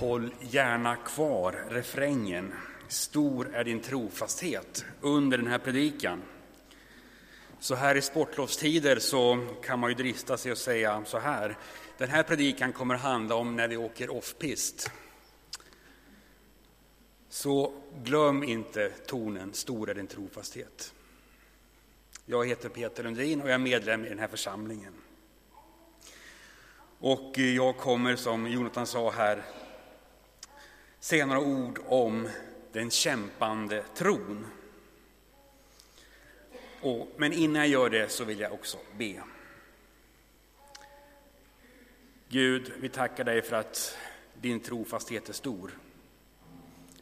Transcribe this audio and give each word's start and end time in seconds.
Håll 0.00 0.30
gärna 0.40 0.96
kvar 0.96 1.64
refrängen. 1.68 2.54
Stor 2.88 3.54
är 3.54 3.64
din 3.64 3.80
trofasthet 3.80 4.84
under 5.00 5.38
den 5.38 5.46
här 5.46 5.58
predikan. 5.58 6.22
Så 7.60 7.74
här 7.74 7.94
i 7.94 8.02
sportlovstider 8.02 8.98
så 8.98 9.46
kan 9.62 9.78
man 9.78 9.90
ju 9.90 9.94
drista 9.94 10.36
sig 10.36 10.52
och 10.52 10.58
säga 10.58 11.04
så 11.04 11.18
här. 11.18 11.56
Den 11.98 12.08
här 12.08 12.22
predikan 12.22 12.72
kommer 12.72 12.94
handla 12.94 13.34
om 13.34 13.56
när 13.56 13.68
vi 13.68 13.76
åker 13.76 14.10
off-pist. 14.10 14.90
Så 17.28 17.72
glöm 18.04 18.42
inte 18.42 18.88
tonen 18.88 19.52
Stor 19.52 19.90
är 19.90 19.94
din 19.94 20.06
trofasthet. 20.06 20.94
Jag 22.26 22.46
heter 22.48 22.68
Peter 22.68 23.02
Lundin 23.02 23.40
och 23.40 23.48
jag 23.48 23.54
är 23.54 23.58
medlem 23.58 24.04
i 24.04 24.08
den 24.08 24.18
här 24.18 24.28
församlingen. 24.28 24.94
Och 26.98 27.38
jag 27.38 27.76
kommer, 27.76 28.16
som 28.16 28.46
Jonathan 28.46 28.86
sa 28.86 29.10
här, 29.10 29.44
säga 31.04 31.26
några 31.26 31.40
ord 31.40 31.80
om 31.86 32.28
den 32.72 32.90
kämpande 32.90 33.82
tron. 33.94 34.46
Och, 36.80 37.08
men 37.16 37.32
innan 37.32 37.62
jag 37.62 37.68
gör 37.68 37.90
det 37.90 38.08
så 38.08 38.24
vill 38.24 38.40
jag 38.40 38.52
också 38.52 38.78
be. 38.98 39.22
Gud, 42.28 42.72
vi 42.80 42.88
tackar 42.88 43.24
dig 43.24 43.42
för 43.42 43.56
att 43.56 43.98
din 44.40 44.60
trofasthet 44.60 45.28
är 45.28 45.32
stor. 45.32 45.78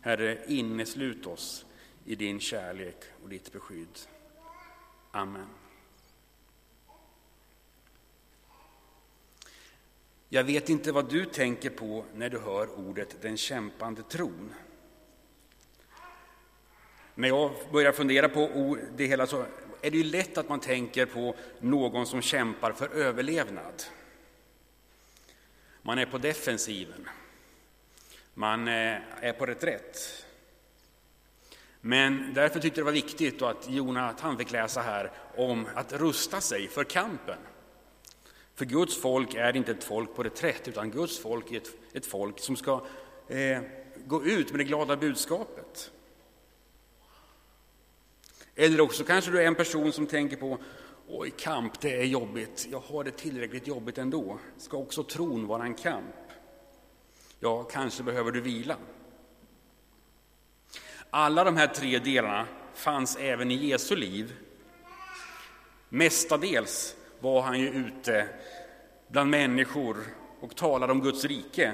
Herre, 0.01 0.39
inneslut 0.47 1.27
oss 1.27 1.67
i 2.05 2.15
din 2.15 2.41
kärlek 2.41 3.05
och 3.23 3.29
ditt 3.29 3.53
beskydd. 3.53 3.99
Amen. 5.11 5.62
Jag 10.35 10.45
vet 10.45 10.69
inte 10.69 10.93
vad 10.93 11.11
du 11.11 11.25
tänker 11.25 11.71
på 11.71 12.05
när 12.15 12.31
du 12.31 12.39
hör 12.39 12.79
ordet 12.79 13.23
den 13.23 13.37
kämpande 13.37 14.03
tron. 14.03 14.55
När 17.15 17.29
jag 17.29 17.53
börjar 17.73 17.93
fundera 17.93 18.29
på 18.29 18.79
det 18.97 19.07
hela 19.07 19.27
så 19.27 19.45
är 19.83 19.91
det 19.91 19.97
ju 19.97 20.05
lätt 20.05 20.39
att 20.39 20.49
man 20.49 20.61
tänker 20.61 21.07
på 21.07 21.35
någon 21.61 22.07
som 22.07 22.23
kämpar 22.23 22.73
för 22.73 22.89
överlevnad. 22.89 23.83
Man 25.83 25.99
är 25.99 26.07
på 26.07 26.19
defensiven. 26.19 27.09
Man 28.35 28.69
eh, 28.69 28.97
är 29.21 29.33
på 29.33 29.47
reträtt. 29.47 30.27
Men 31.81 32.35
därför 32.35 32.61
tyckte 32.61 32.81
jag 32.81 32.87
det 32.87 32.93
var 32.93 33.03
viktigt 33.03 33.43
att 33.43 33.71
Jonathan 33.71 34.39
fick 34.39 34.51
läsa 34.51 34.81
här 34.81 35.13
om 35.37 35.67
att 35.75 35.93
rusta 35.93 36.41
sig 36.41 36.69
för 36.69 36.85
kampen. 36.85 37.39
För 38.55 38.65
Guds 38.65 39.01
folk 39.01 39.35
är 39.35 39.57
inte 39.57 39.73
ett 39.73 39.85
folk 39.85 40.15
på 40.15 40.23
reträtt, 40.23 40.69
utan 40.69 40.91
Guds 40.91 41.19
folk 41.19 41.53
är 41.53 41.57
ett, 41.57 41.71
ett 41.93 42.07
folk 42.07 42.41
som 42.41 42.57
ska 42.57 42.87
eh, 43.29 43.61
gå 44.07 44.25
ut 44.25 44.51
med 44.51 44.61
det 44.61 44.65
glada 44.65 44.97
budskapet. 44.97 45.91
Eller 48.55 48.81
också 48.81 49.05
kanske 49.05 49.31
du 49.31 49.43
är 49.43 49.47
en 49.47 49.55
person 49.55 49.93
som 49.93 50.07
tänker 50.07 50.37
på 50.37 50.59
Oj, 51.09 51.31
kamp, 51.31 51.81
det 51.81 51.97
är 51.97 52.05
jobbigt. 52.05 52.69
Jag 52.71 52.81
har 52.81 53.05
det 53.05 53.11
tillräckligt 53.11 53.67
jobbigt 53.67 53.99
ändå. 53.99 54.39
Ska 54.59 54.77
också 54.77 55.05
tron 55.05 55.47
vara 55.47 55.65
en 55.65 55.75
kamp? 55.75 56.15
Ja, 57.41 57.63
kanske 57.63 58.03
behöver 58.03 58.31
du 58.31 58.41
vila. 58.41 58.77
Alla 61.11 61.45
de 61.45 61.57
här 61.57 61.67
tre 61.67 61.99
delarna 61.99 62.47
fanns 62.75 63.17
även 63.17 63.51
i 63.51 63.55
Jesu 63.55 63.97
liv. 63.97 64.37
Mestadels 65.89 66.97
var 67.23 67.43
han 67.43 67.61
ju 67.61 67.69
ute 67.69 68.29
bland 69.09 69.31
människor 69.31 69.97
och 70.41 70.57
talade 70.57 70.93
om 70.93 71.01
Guds 71.01 71.25
rike 71.25 71.73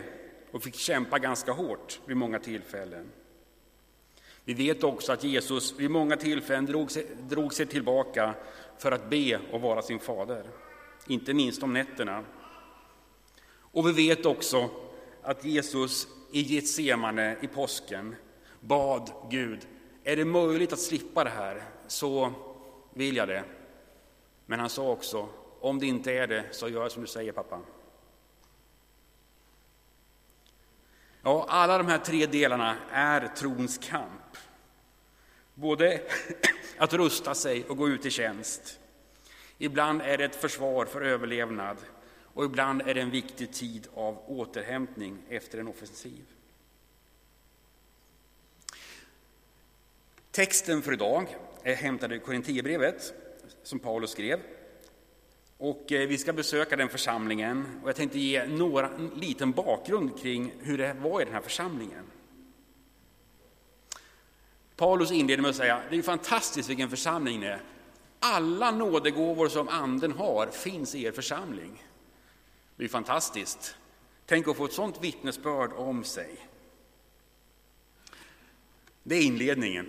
och 0.53 0.63
fick 0.63 0.75
kämpa 0.75 1.19
ganska 1.19 1.53
hårt 1.53 2.01
vid 2.07 2.17
många 2.17 2.39
tillfällen. 2.39 3.11
Vi 4.45 4.55
vet 4.55 4.85
också 4.85 5.13
att 5.13 5.25
Jesus 5.25 5.75
vid 5.79 5.91
många 5.91 6.17
tillfällen 6.17 6.67
drog 6.67 6.91
sig, 6.91 7.07
drog 7.29 7.55
sig 7.55 7.67
tillbaka 7.67 8.35
för 8.79 8.93
att 8.93 9.11
be 9.11 9.41
och 9.53 9.61
vara 9.61 9.83
sin 9.83 9.99
fader, 9.99 10.45
inte 11.07 11.35
minst 11.35 11.63
om 11.63 11.73
nätterna. 11.73 12.25
Och 13.73 13.89
vi 13.89 13.93
vet 13.93 14.27
också 14.27 14.71
att 15.23 15.45
Jesus 15.45 16.09
i 16.33 16.41
Getsemane 16.41 17.37
i 17.41 17.47
påsken 17.47 18.17
bad 18.61 19.11
Gud, 19.31 19.67
är 20.05 20.17
det 20.17 20.25
möjligt 20.25 20.73
att 20.73 20.79
slippa 20.79 21.25
det 21.25 21.31
här 21.31 21.63
så 21.87 22.33
vill 22.95 23.17
jag 23.17 23.29
det. 23.29 23.45
Men 24.47 24.61
han 24.61 24.69
sa 24.69 24.91
också, 24.91 25.29
om 25.61 25.79
det 25.79 25.87
inte 25.87 26.13
är 26.13 26.27
det 26.27 26.45
så 26.51 26.69
gör 26.69 26.89
som 26.89 27.03
du 27.03 27.09
säger 27.09 27.33
pappa. 27.33 27.61
Ja, 31.23 31.47
alla 31.49 31.79
de 31.79 31.87
här 31.87 31.99
tre 31.99 32.27
delarna 32.27 32.77
är 32.91 33.29
trons 33.29 33.79
kamp. 33.79 34.37
Både 35.55 36.03
att 36.79 36.93
rusta 36.93 37.35
sig 37.35 37.65
och 37.65 37.77
gå 37.77 37.89
ut 37.89 38.07
i 38.07 38.11
tjänst. 38.11 38.81
Ibland 39.59 40.03
är 40.03 40.19
det 40.19 40.25
ett 40.25 40.37
försvar 40.37 40.87
för 40.87 41.01
överlevnad 41.01 41.77
och 42.35 42.45
ibland 42.45 42.83
är 42.83 42.95
det 42.95 43.01
en 43.01 43.11
viktig 43.11 43.53
tid 43.53 43.89
av 43.95 44.23
återhämtning 44.27 45.19
efter 45.29 45.59
en 45.59 45.69
offensiv. 45.69 46.25
Texten 50.31 50.83
för 50.83 50.93
idag 50.93 51.37
är 51.63 51.75
hämtad 51.75 52.13
ur 52.13 52.19
Korinthierbrevet 52.19 53.13
som 53.63 53.79
Paulus 53.79 54.11
skrev. 54.11 54.41
Och 55.59 55.93
eh, 55.93 56.09
vi 56.09 56.19
ska 56.19 56.33
besöka 56.33 56.77
den 56.77 56.89
församlingen 56.89 57.81
och 57.83 57.89
jag 57.89 57.97
tänkte 57.97 58.19
ge 58.19 58.47
några, 58.47 58.89
en 58.89 59.09
liten 59.09 59.53
bakgrund 59.53 60.19
kring 60.19 60.55
hur 60.61 60.79
det 60.79 60.95
var 60.95 61.21
i 61.21 61.25
den 61.25 61.35
här 61.35 61.41
församlingen. 61.41 62.05
Paulus 64.77 65.11
inleder 65.11 65.43
med 65.43 65.49
att 65.49 65.57
säga, 65.57 65.83
det 65.91 65.97
är 65.97 66.03
fantastiskt 66.03 66.71
vilken 66.71 66.91
församling 66.91 67.41
ni 67.41 67.47
är. 67.47 67.63
Alla 68.21 68.71
nådegåvor 68.71 69.49
som 69.49 69.69
anden 69.69 70.13
har 70.13 70.47
finns 70.47 70.95
i 70.95 71.05
er 71.05 71.13
församling. 71.13 71.83
Det 72.77 72.85
är 72.85 72.89
fantastiskt. 72.89 73.77
Tänk 74.27 74.49
att 74.49 74.57
få 74.57 74.65
ett 74.65 74.73
sådant 74.73 75.05
vittnesbörd 75.05 75.73
om 75.73 76.05
sig. 76.05 76.37
Det 79.03 79.15
är 79.15 79.23
inledningen. 79.23 79.89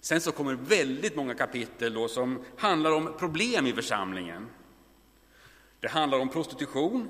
Sen 0.00 0.20
så 0.20 0.32
kommer 0.32 0.54
väldigt 0.54 1.16
många 1.16 1.34
kapitel 1.34 1.94
då 1.94 2.08
som 2.08 2.44
handlar 2.56 2.92
om 2.92 3.14
problem 3.18 3.66
i 3.66 3.72
församlingen. 3.72 4.48
Det 5.82 5.88
handlar 5.88 6.18
om 6.18 6.28
prostitution, 6.28 7.08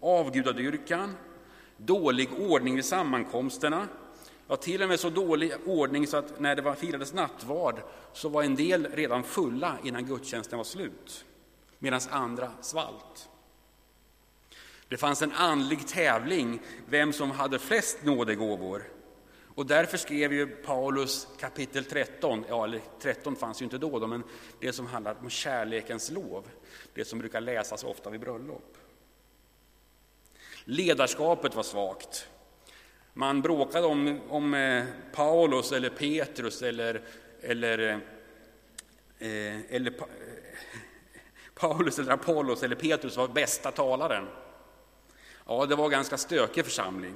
avgudadyrkan, 0.00 1.16
dålig 1.76 2.28
ordning 2.40 2.74
vid 2.74 2.84
sammankomsterna, 2.84 3.88
Ja, 4.48 4.56
till 4.56 4.82
och 4.82 4.88
med 4.88 5.00
så 5.00 5.10
dålig 5.10 5.52
ordning 5.66 6.06
så 6.06 6.16
att 6.16 6.40
när 6.40 6.56
det 6.56 6.62
var 6.62 6.74
firades 6.74 7.12
nattvard 7.12 7.82
så 8.12 8.28
var 8.28 8.42
en 8.42 8.54
del 8.54 8.86
redan 8.92 9.22
fulla 9.22 9.78
innan 9.84 10.06
gudstjänsten 10.06 10.56
var 10.56 10.64
slut, 10.64 11.24
medan 11.78 12.00
andra 12.10 12.50
svalt. 12.60 13.28
Det 14.88 14.96
fanns 14.96 15.22
en 15.22 15.32
andlig 15.32 15.86
tävling 15.86 16.60
vem 16.88 17.12
som 17.12 17.30
hade 17.30 17.58
flest 17.58 18.04
nådegåvor. 18.04 18.82
Och 19.56 19.66
därför 19.66 19.98
skrev 19.98 20.32
ju 20.32 20.46
Paulus 20.46 21.28
kapitel 21.38 21.84
13, 21.84 22.44
ja, 22.48 22.64
eller 22.64 22.80
13 23.00 23.36
fanns 23.36 23.62
ju 23.62 23.64
inte 23.64 23.78
då, 23.78 24.06
men 24.06 24.24
det 24.60 24.72
som 24.72 24.86
handlar 24.86 25.16
om 25.20 25.30
kärlekens 25.30 26.10
lov, 26.10 26.48
det 26.94 27.04
som 27.04 27.18
brukar 27.18 27.40
läsas 27.40 27.84
ofta 27.84 28.10
vid 28.10 28.20
bröllop. 28.20 28.76
Ledarskapet 30.64 31.54
var 31.54 31.62
svagt. 31.62 32.28
Man 33.12 33.42
bråkade 33.42 33.86
om, 33.86 34.20
om 34.28 34.54
eh, 34.54 34.84
Paulus 35.12 35.72
eller 35.72 35.90
Petrus 35.90 36.62
eller, 36.62 37.02
eller, 37.40 37.78
eh, 37.78 37.98
eh 39.28 39.60
eller 39.74 39.90
pa, 39.90 40.06
Paulus 41.54 41.98
eller 41.98 42.12
Apollos 42.12 42.62
eller 42.62 42.76
Petrus 42.76 43.16
var 43.16 43.28
bästa 43.28 43.70
talaren. 43.70 44.26
Ja, 45.46 45.66
det 45.66 45.76
var 45.76 45.84
en 45.84 45.90
ganska 45.90 46.16
stökig 46.16 46.64
församling. 46.64 47.14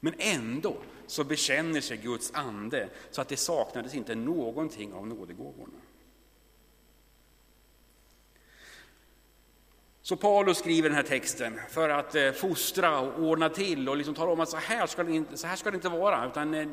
Men 0.00 0.14
ändå 0.18 0.76
så 1.06 1.24
bekänner 1.24 1.80
sig 1.80 1.96
Guds 1.96 2.34
ande 2.34 2.88
så 3.10 3.20
att 3.20 3.28
det 3.28 3.36
saknades 3.36 3.94
inte 3.94 4.14
någonting 4.14 4.92
av 4.92 5.06
nådegåvorna. 5.06 5.78
Så 10.02 10.16
Paulus 10.16 10.58
skriver 10.58 10.88
den 10.88 10.96
här 10.96 11.02
texten 11.02 11.60
för 11.70 11.88
att 11.88 12.14
eh, 12.14 12.32
fostra 12.32 13.00
och 13.00 13.22
ordna 13.22 13.48
till 13.48 13.88
och 13.88 13.96
liksom 13.96 14.14
tala 14.14 14.32
om 14.32 14.40
att 14.40 14.48
så 14.48 14.56
här 14.56 14.86
ska 14.86 15.04
det 15.04 15.12
inte, 15.12 15.36
så 15.36 15.46
här 15.46 15.56
ska 15.56 15.70
det 15.70 15.74
inte 15.74 15.88
vara, 15.88 16.26
utan 16.26 16.54
eh, 16.54 16.68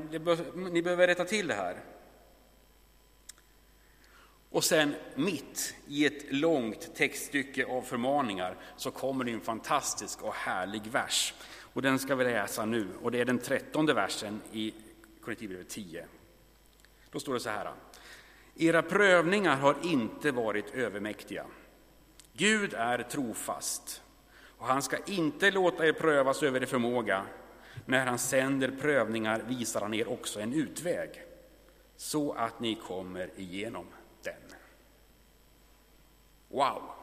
ni 0.56 0.82
behöver 0.82 1.08
rätta 1.08 1.26
till 1.26 1.48
det 1.48 1.54
här. 1.54 1.84
Och 4.50 4.64
sen 4.64 4.96
mitt 5.16 5.76
i 5.88 6.06
ett 6.06 6.34
långt 6.34 6.96
textstycke 6.96 7.66
av 7.66 7.82
förmaningar 7.82 8.58
så 8.78 8.92
kommer 8.92 9.24
det 9.24 9.32
en 9.32 9.42
fantastisk 9.42 10.22
och 10.22 10.34
härlig 10.34 10.88
vers. 10.88 11.34
Och 11.78 11.84
den 11.84 12.00
ska 12.00 12.16
vi 12.16 12.24
läsa 12.24 12.66
nu, 12.66 12.88
och 13.02 13.12
det 13.12 13.22
är 13.22 13.26
den 13.26 13.40
trettonde 13.40 13.94
versen 13.94 14.42
i 14.52 14.74
Korinthierbrevet 15.22 15.70
10. 15.70 16.06
Då 17.12 17.20
står 17.20 17.34
det 17.34 17.40
så 17.40 17.50
här. 17.50 17.72
Era 18.56 18.82
prövningar 18.82 19.58
har 19.58 19.76
inte 19.84 20.32
varit 20.32 20.76
övermäktiga 20.76 21.46
Gud 22.34 22.74
är 22.74 23.04
trofast 23.04 24.02
och 24.58 24.68
han 24.68 24.82
ska 24.82 24.98
inte 25.06 25.52
låta 25.52 25.88
er 25.88 25.94
prövas 25.94 26.44
över 26.44 26.62
er 26.62 26.66
förmåga. 26.66 27.26
när 27.86 28.06
han 28.06 28.20
sänder 28.20 28.72
prövningar 28.82 29.44
visar 29.48 29.82
han 29.82 29.94
er 29.94 30.08
också 30.08 30.40
en 30.40 30.54
utväg, 30.54 31.24
så 31.96 32.34
att 32.34 32.60
ni 32.60 32.76
kommer 32.76 33.30
igenom 33.36 33.86
den. 34.24 34.42
Wow! 36.48 36.97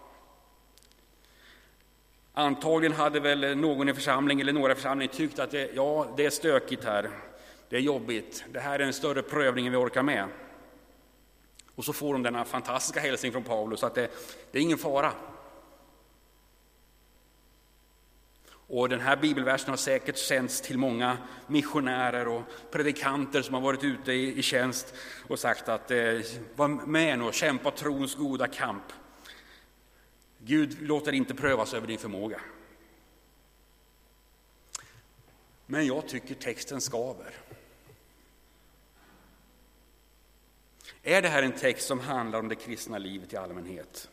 Antagligen 2.37 2.97
hade 2.97 3.21
väl 3.21 3.57
någon 3.57 3.89
i 3.89 3.95
församlingen 3.95 4.49
eller 4.49 4.61
några 4.61 4.73
i 4.73 4.75
församlingen 4.75 5.15
tyckt 5.15 5.39
att 5.39 5.51
det, 5.51 5.71
ja, 5.75 6.15
det 6.17 6.27
är 6.27 6.31
stökigt 6.31 6.85
här, 6.85 7.11
det 7.69 7.77
är 7.77 7.81
jobbigt, 7.81 8.45
det 8.53 8.61
här 8.61 8.79
är 8.79 8.85
en 8.85 8.93
större 8.93 9.23
prövning 9.23 9.67
än 9.67 9.73
vi 9.73 9.79
orkar 9.79 10.03
med. 10.03 10.29
Och 11.75 11.85
så 11.85 11.93
får 11.93 12.13
de 12.13 12.23
denna 12.23 12.45
fantastiska 12.45 13.01
hälsning 13.01 13.33
från 13.33 13.45
Paulus 13.45 13.85
att 13.85 13.95
det, 13.95 14.11
det 14.53 14.59
är 14.59 14.63
ingen 14.63 14.79
fara. 14.79 15.13
Och 18.67 18.89
den 18.89 19.01
här 19.01 19.17
bibelversen 19.17 19.71
har 19.71 19.77
säkert 19.77 20.19
sänts 20.19 20.61
till 20.61 20.79
många 20.79 21.17
missionärer 21.47 22.29
och 22.29 22.43
predikanter 22.71 23.43
som 23.43 23.55
har 23.55 23.61
varit 23.61 23.85
ute 23.85 24.13
i, 24.13 24.39
i 24.39 24.43
tjänst 24.43 24.95
och 25.29 25.39
sagt 25.39 25.69
att 25.69 25.91
eh, 25.91 25.99
var 26.57 26.69
med 26.69 27.19
nu 27.19 27.25
och 27.25 27.35
kämpa 27.35 27.71
trons 27.71 28.15
goda 28.15 28.47
kamp. 28.47 28.85
Gud 30.47 30.83
låter 30.83 31.13
inte 31.13 31.35
prövas 31.35 31.75
över 31.75 31.87
din 31.87 31.99
förmåga. 31.99 32.41
Men 35.67 35.87
jag 35.87 36.09
tycker 36.09 36.35
texten 36.35 36.81
skaver. 36.81 37.35
Är 41.03 41.23
det 41.23 41.29
här 41.29 41.43
en 41.43 41.53
text 41.53 41.87
som 41.87 42.01
handlar 42.01 42.39
om 42.39 42.49
det 42.49 42.55
kristna 42.55 42.99
livet 42.99 43.33
i 43.33 43.37
allmänhet? 43.37 44.11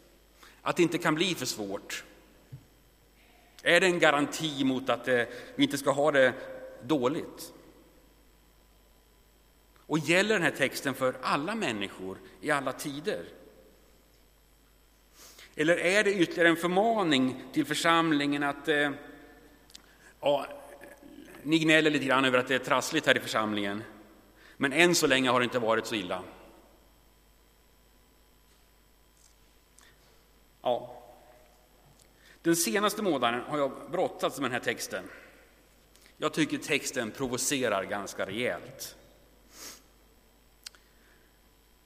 Att 0.62 0.76
det 0.76 0.84
inte 0.84 0.98
kan 0.98 1.16
bli 1.16 1.36
för 1.36 1.46
svårt? 1.46 2.04
Är 3.62 3.80
det 3.80 3.88
en 3.88 4.00
garanti 4.00 4.64
mot 4.64 4.90
att 4.90 5.08
eh, 5.08 5.24
vi 5.56 5.64
inte 5.64 5.78
ska 5.78 5.92
ha 5.92 6.12
det 6.12 6.34
dåligt? 6.84 7.54
Och 9.76 10.00
gäller 10.00 10.34
den 10.34 10.44
här 10.44 10.52
texten 10.52 10.94
för 10.94 11.16
alla 11.22 11.56
människor 11.56 12.18
i 12.42 12.52
alla 12.52 12.74
tider? 12.74 13.41
Eller 15.56 15.78
är 15.78 16.04
det 16.04 16.14
ytterligare 16.14 16.50
en 16.50 16.56
förmaning 16.56 17.44
till 17.54 17.66
församlingen 17.66 18.44
att 18.44 18.68
eh, 18.68 18.92
ja, 20.22 20.46
ni 21.44 21.60
gnäller 21.60 21.90
lite 21.92 22.06
grann 22.06 22.26
över 22.26 22.38
att 22.38 22.48
det 22.48 22.56
är 22.56 22.60
trassligt 22.60 23.08
här 23.08 23.18
i 23.18 23.20
församlingen, 23.20 23.84
men 24.58 24.74
än 24.74 24.96
så 24.96 25.08
länge 25.08 25.30
har 25.30 25.40
det 25.40 25.44
inte 25.44 25.60
varit 25.60 25.86
så 25.86 25.96
illa. 25.96 26.24
Ja. 30.62 31.04
Den 32.42 32.56
senaste 32.56 33.02
månaden 33.02 33.42
har 33.48 33.58
jag 33.58 33.72
brottats 33.92 34.40
med 34.40 34.50
den 34.50 34.54
här 34.54 34.66
texten. 34.66 35.04
Jag 36.18 36.34
tycker 36.34 36.58
texten 36.58 37.12
provocerar 37.12 37.84
ganska 37.84 38.26
rejält. 38.26 38.96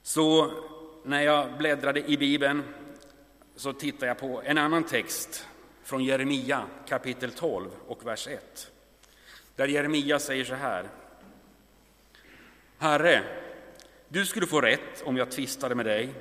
Så 0.02 0.52
när 1.04 1.22
jag 1.22 1.58
bläddrade 1.58 2.10
i 2.10 2.16
Bibeln 2.16 2.62
så 3.56 3.72
tittar 3.72 4.06
jag 4.06 4.18
på 4.18 4.42
en 4.44 4.58
annan 4.58 4.84
text 4.84 5.46
från 5.82 6.04
Jeremia 6.04 6.66
kapitel 6.88 7.30
12 7.30 7.70
och 7.86 8.06
vers 8.06 8.28
1. 8.28 8.70
Där 9.56 9.68
Jeremia 9.68 10.18
säger 10.18 10.44
så 10.44 10.54
här. 10.54 10.88
Herre, 12.78 13.22
du 14.08 14.26
skulle 14.26 14.46
få 14.46 14.60
rätt 14.60 15.02
om 15.04 15.16
jag 15.16 15.30
tvistade 15.30 15.74
med 15.74 15.86
dig 15.86 16.14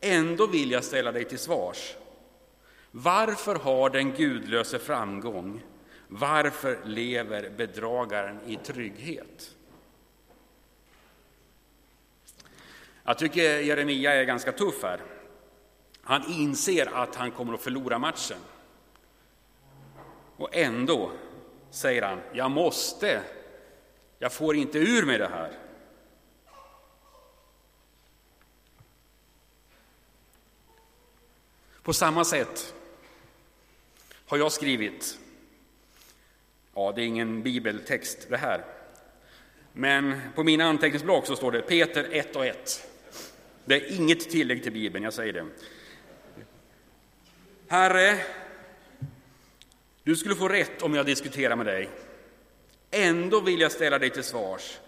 Ändå 0.00 0.46
vill 0.46 0.70
jag 0.70 0.84
ställa 0.84 1.12
dig 1.12 1.24
till 1.24 1.38
svars. 1.38 1.94
Varför 2.90 3.54
har 3.54 3.90
den 3.90 4.12
gudlöse 4.12 4.78
framgång? 4.78 5.62
Varför 6.08 6.78
lever 6.84 7.50
bedragaren 7.56 8.40
i 8.46 8.56
trygghet? 8.56 9.54
Jag 13.04 13.18
tycker 13.18 13.60
Jeremia 13.60 14.14
är 14.14 14.24
ganska 14.24 14.52
tuff 14.52 14.82
här. 14.82 15.00
Han 16.06 16.32
inser 16.32 16.86
att 16.94 17.14
han 17.14 17.30
kommer 17.30 17.54
att 17.54 17.62
förlora 17.62 17.98
matchen. 17.98 18.38
Och 20.36 20.48
ändå 20.52 21.12
säger 21.70 22.02
han, 22.02 22.20
jag 22.32 22.50
måste, 22.50 23.22
jag 24.18 24.32
får 24.32 24.56
inte 24.56 24.78
ur 24.78 25.06
mig 25.06 25.18
det 25.18 25.28
här. 25.28 25.52
På 31.82 31.92
samma 31.92 32.24
sätt 32.24 32.74
har 34.26 34.38
jag 34.38 34.52
skrivit, 34.52 35.18
ja 36.74 36.92
det 36.92 37.02
är 37.02 37.06
ingen 37.06 37.42
bibeltext 37.42 38.26
det 38.30 38.36
här, 38.36 38.64
men 39.72 40.20
på 40.34 40.44
mina 40.44 40.64
anteckningsblock 40.64 41.26
så 41.26 41.36
står 41.36 41.52
det 41.52 41.62
Peter 41.62 42.08
1 42.12 42.36
och 42.36 42.46
1. 42.46 42.88
Det 43.64 43.74
är 43.74 44.00
inget 44.00 44.30
tillägg 44.30 44.62
till 44.62 44.72
Bibeln, 44.72 45.04
jag 45.04 45.12
säger 45.12 45.32
det. 45.32 45.46
Herre, 47.68 48.18
du 50.02 50.16
skulle 50.16 50.34
få 50.34 50.48
rätt 50.48 50.82
om 50.82 50.94
jag 50.94 51.06
diskuterar 51.06 51.56
med 51.56 51.66
dig. 51.66 51.90
Ändå 52.90 53.40
vill 53.40 53.60
jag 53.60 53.72
ställa 53.72 53.98
dig 53.98 54.10
till 54.10 54.24
svars. 54.24 54.78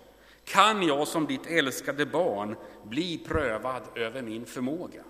Kan 0.44 0.82
jag 0.82 1.08
som 1.08 1.26
ditt 1.26 1.46
älskade 1.46 2.06
barn 2.06 2.56
bli 2.84 3.18
prövad 3.18 3.82
över 3.94 4.22
min 4.22 4.46
förmåga? 4.46 5.04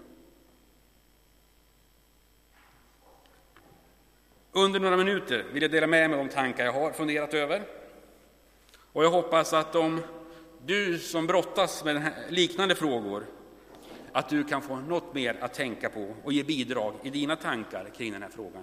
Under 4.52 4.80
några 4.80 4.96
minuter 4.96 5.44
vill 5.52 5.62
jag 5.62 5.70
dela 5.70 5.86
med 5.86 6.10
mig 6.10 6.18
av 6.18 6.26
de 6.26 6.32
tankar 6.32 6.64
jag 6.64 6.72
har 6.72 6.92
funderat 6.92 7.34
över. 7.34 7.62
Och 8.92 9.04
jag 9.04 9.10
hoppas 9.10 9.52
att 9.52 9.74
om 9.74 10.00
du 10.66 10.98
som 10.98 11.26
brottas 11.26 11.84
med 11.84 12.12
liknande 12.28 12.74
frågor, 12.74 13.26
att 14.18 14.28
du 14.28 14.44
kan 14.44 14.62
få 14.62 14.76
något 14.76 15.14
mer 15.14 15.36
att 15.40 15.54
tänka 15.54 15.90
på 15.90 16.14
och 16.24 16.32
ge 16.32 16.42
bidrag 16.42 16.94
i 17.02 17.10
dina 17.10 17.36
tankar 17.36 17.90
kring 17.96 18.12
den 18.12 18.22
här 18.22 18.30
frågan. 18.30 18.62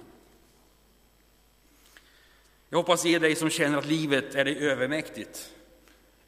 Jag 2.69 2.78
hoppas 2.78 3.06
ge 3.06 3.19
dig 3.19 3.36
som 3.36 3.50
känner 3.50 3.78
att 3.78 3.86
livet 3.86 4.36
är 4.36 4.46
dig 4.46 4.57
övermäktigt 4.57 5.54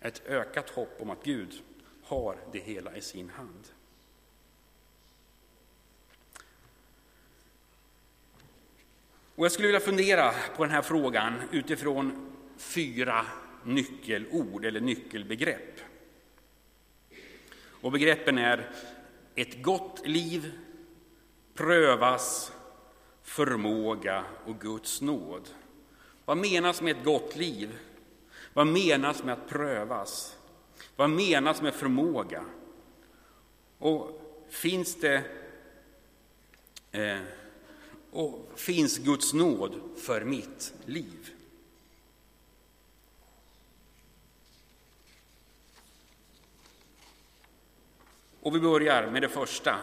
ett 0.01 0.21
ökat 0.27 0.69
hopp 0.69 0.97
om 0.99 1.09
att 1.09 1.23
Gud 1.23 1.61
har 2.03 2.37
det 2.51 2.59
hela 2.59 2.95
i 2.95 3.01
sin 3.01 3.29
hand. 3.29 3.67
Och 9.35 9.45
jag 9.45 9.51
skulle 9.51 9.67
vilja 9.67 9.79
fundera 9.79 10.33
på 10.55 10.63
den 10.63 10.73
här 10.73 10.81
frågan 10.81 11.33
utifrån 11.51 12.33
fyra 12.57 13.25
nyckelord 13.63 14.65
eller 14.65 14.81
nyckelbegrepp. 14.81 15.79
Och 17.81 17.91
begreppen 17.91 18.37
är 18.37 18.69
ett 19.37 19.63
gott 19.63 20.07
liv, 20.07 20.51
prövas, 21.53 22.51
förmåga 23.23 24.23
och 24.45 24.59
Guds 24.59 25.01
nåd. 25.01 25.49
Vad 26.25 26.37
menas 26.37 26.81
med 26.81 26.97
ett 26.97 27.03
gott 27.03 27.35
liv? 27.35 27.77
Vad 28.53 28.67
menas 28.67 29.23
med 29.23 29.33
att 29.33 29.49
prövas? 29.49 30.37
Vad 30.95 31.09
menas 31.09 31.61
med 31.61 31.73
förmåga? 31.73 32.45
Och 33.77 34.21
finns 34.49 34.95
det 34.95 35.23
eh, 36.91 37.19
och 38.11 38.51
finns 38.55 38.97
Guds 38.97 39.33
nåd 39.33 39.79
för 39.97 40.25
mitt 40.25 40.73
liv. 40.85 41.36
Och 48.47 48.55
vi 48.55 48.59
börjar 48.59 49.11
med 49.11 49.21
det 49.21 49.29
första. 49.29 49.79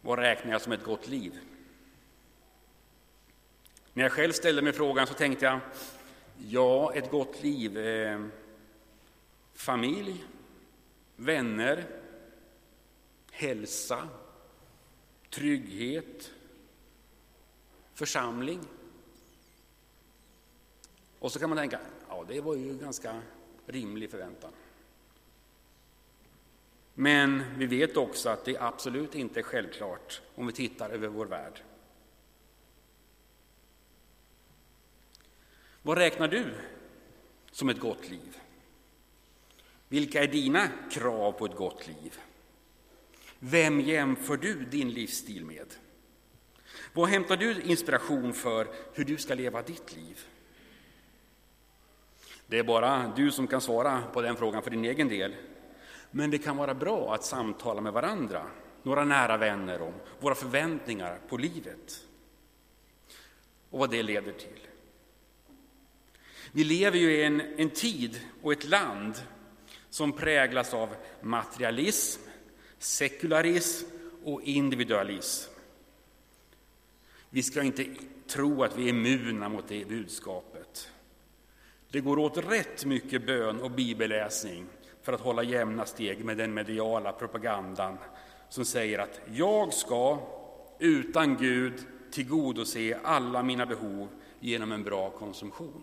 Vad 0.00 0.18
räknar 0.18 0.52
jag 0.52 0.62
som 0.62 0.72
ett 0.72 0.84
gott 0.84 1.08
liv? 1.08 1.38
När 3.92 4.02
jag 4.02 4.12
själv 4.12 4.32
ställde 4.32 4.62
mig 4.62 4.72
frågan 4.72 5.06
så 5.06 5.14
tänkte 5.14 5.44
jag, 5.44 5.60
ja, 6.38 6.94
ett 6.94 7.10
gott 7.10 7.42
liv, 7.42 7.78
eh, 7.78 8.26
familj, 9.54 10.24
vänner, 11.16 11.86
hälsa, 13.30 14.08
trygghet, 15.30 16.30
församling. 17.94 18.60
Och 21.18 21.32
så 21.32 21.38
kan 21.38 21.50
man 21.50 21.58
tänka, 21.58 21.80
ja 22.08 22.24
det 22.28 22.40
var 22.40 22.54
ju 22.54 22.78
ganska 22.78 23.22
rimlig 23.66 24.10
förväntan. 24.10 24.52
Men 27.00 27.44
vi 27.56 27.66
vet 27.66 27.96
också 27.96 28.28
att 28.28 28.44
det 28.44 28.56
absolut 28.58 29.14
inte 29.14 29.40
är 29.40 29.42
självklart 29.42 30.20
om 30.34 30.46
vi 30.46 30.52
tittar 30.52 30.90
över 30.90 31.08
vår 31.08 31.26
värld. 31.26 31.62
Vad 35.82 35.98
räknar 35.98 36.28
du 36.28 36.54
som 37.50 37.68
ett 37.68 37.80
gott 37.80 38.10
liv? 38.10 38.38
Vilka 39.88 40.22
är 40.22 40.26
dina 40.26 40.68
krav 40.90 41.32
på 41.32 41.46
ett 41.46 41.56
gott 41.56 41.86
liv? 41.86 42.18
Vem 43.38 43.80
jämför 43.80 44.36
du 44.36 44.64
din 44.64 44.90
livsstil 44.90 45.44
med? 45.44 45.74
Vad 46.92 47.08
hämtar 47.08 47.36
du 47.36 47.62
inspiration 47.62 48.32
för 48.32 48.68
hur 48.94 49.04
du 49.04 49.16
ska 49.16 49.34
leva 49.34 49.62
ditt 49.62 49.96
liv? 49.96 50.20
Det 52.46 52.58
är 52.58 52.64
bara 52.64 53.12
du 53.16 53.30
som 53.30 53.46
kan 53.46 53.60
svara 53.60 54.02
på 54.12 54.22
den 54.22 54.36
frågan 54.36 54.62
för 54.62 54.70
din 54.70 54.84
egen 54.84 55.08
del. 55.08 55.34
Men 56.10 56.30
det 56.30 56.38
kan 56.38 56.56
vara 56.56 56.74
bra 56.74 57.14
att 57.14 57.24
samtala 57.24 57.80
med 57.80 57.92
varandra, 57.92 58.46
några 58.82 59.04
nära 59.04 59.36
vänner, 59.36 59.82
om 59.82 59.94
våra 60.20 60.34
förväntningar 60.34 61.18
på 61.28 61.36
livet 61.36 62.06
och 63.70 63.78
vad 63.78 63.90
det 63.90 64.02
leder 64.02 64.32
till. 64.32 64.66
Vi 66.52 66.64
lever 66.64 66.98
ju 66.98 67.12
i 67.12 67.24
en, 67.24 67.40
en 67.40 67.70
tid 67.70 68.20
och 68.42 68.52
ett 68.52 68.68
land 68.68 69.14
som 69.90 70.12
präglas 70.12 70.74
av 70.74 70.88
materialism, 71.20 72.22
sekularism 72.78 73.86
och 74.24 74.42
individualism. 74.42 75.52
Vi 77.30 77.42
ska 77.42 77.62
inte 77.62 77.86
tro 78.26 78.64
att 78.64 78.78
vi 78.78 78.84
är 78.84 78.88
immuna 78.88 79.48
mot 79.48 79.68
det 79.68 79.88
budskapet. 79.88 80.90
Det 81.90 82.00
går 82.00 82.18
åt 82.18 82.36
rätt 82.36 82.84
mycket 82.84 83.26
bön 83.26 83.60
och 83.60 83.70
bibelläsning 83.70 84.66
för 85.02 85.12
att 85.12 85.20
hålla 85.20 85.42
jämna 85.42 85.86
steg 85.86 86.24
med 86.24 86.36
den 86.36 86.54
mediala 86.54 87.12
propagandan 87.12 87.98
som 88.48 88.64
säger 88.64 88.98
att 88.98 89.20
jag 89.32 89.74
ska 89.74 90.18
utan 90.78 91.36
Gud 91.36 91.86
tillgodose 92.10 92.98
alla 93.04 93.42
mina 93.42 93.66
behov 93.66 94.08
genom 94.40 94.72
en 94.72 94.82
bra 94.82 95.10
konsumtion. 95.10 95.82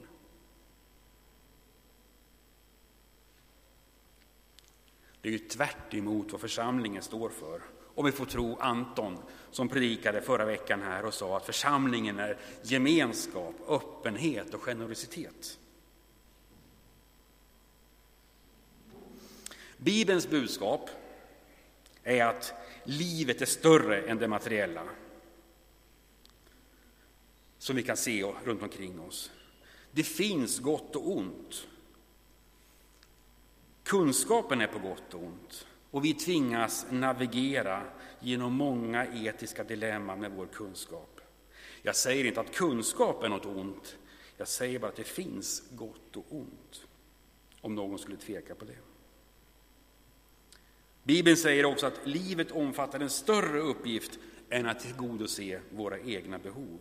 Det 5.21 5.29
är 5.29 5.31
ju 5.31 5.39
tvärt 5.39 5.93
vad 6.31 6.41
församlingen 6.41 7.03
står 7.03 7.29
för. 7.29 7.61
Om 7.95 8.05
vi 8.05 8.11
får 8.11 8.25
tro 8.25 8.57
Anton 8.59 9.17
som 9.51 9.69
predikade 9.69 10.21
förra 10.21 10.45
veckan 10.45 10.81
här 10.81 11.05
och 11.05 11.13
sa 11.13 11.37
att 11.37 11.45
församlingen 11.45 12.19
är 12.19 12.37
gemenskap, 12.63 13.55
öppenhet 13.67 14.53
och 14.53 14.61
generositet. 14.61 15.59
Bibelns 19.77 20.29
budskap 20.29 20.89
är 22.03 22.25
att 22.25 22.53
livet 22.83 23.41
är 23.41 23.45
större 23.45 24.01
än 24.01 24.17
det 24.17 24.27
materiella 24.27 24.83
som 27.57 27.75
vi 27.75 27.83
kan 27.83 27.97
se 27.97 28.23
runt 28.23 28.61
omkring 28.61 28.99
oss. 28.99 29.31
Det 29.91 30.03
finns 30.03 30.59
gott 30.59 30.95
och 30.95 31.17
ont. 31.17 31.67
Kunskapen 33.83 34.61
är 34.61 34.67
på 34.67 34.79
gott 34.79 35.13
och 35.13 35.23
ont 35.23 35.67
och 35.91 36.05
vi 36.05 36.13
tvingas 36.13 36.85
navigera 36.89 37.83
genom 38.19 38.53
många 38.53 39.05
etiska 39.05 39.63
dilemman 39.63 40.19
med 40.19 40.31
vår 40.31 40.45
kunskap. 40.45 41.21
Jag 41.81 41.95
säger 41.95 42.25
inte 42.25 42.39
att 42.39 42.55
kunskap 42.55 43.23
är 43.23 43.29
något 43.29 43.45
ont, 43.45 43.97
jag 44.37 44.47
säger 44.47 44.79
bara 44.79 44.87
att 44.87 44.95
det 44.95 45.03
finns 45.03 45.63
gott 45.71 46.17
och 46.17 46.25
ont, 46.29 46.87
om 47.61 47.75
någon 47.75 47.99
skulle 47.99 48.17
tveka 48.17 48.55
på 48.55 48.65
det. 48.65 48.86
Bibeln 51.07 51.37
säger 51.37 51.65
också 51.65 51.85
att 51.85 52.07
livet 52.07 52.51
omfattar 52.51 52.99
en 52.99 53.09
större 53.09 53.59
uppgift 53.59 54.19
än 54.49 54.65
att 54.65 54.79
tillgodose 54.79 55.61
våra 55.69 55.99
egna 55.99 56.39
behov. 56.39 56.79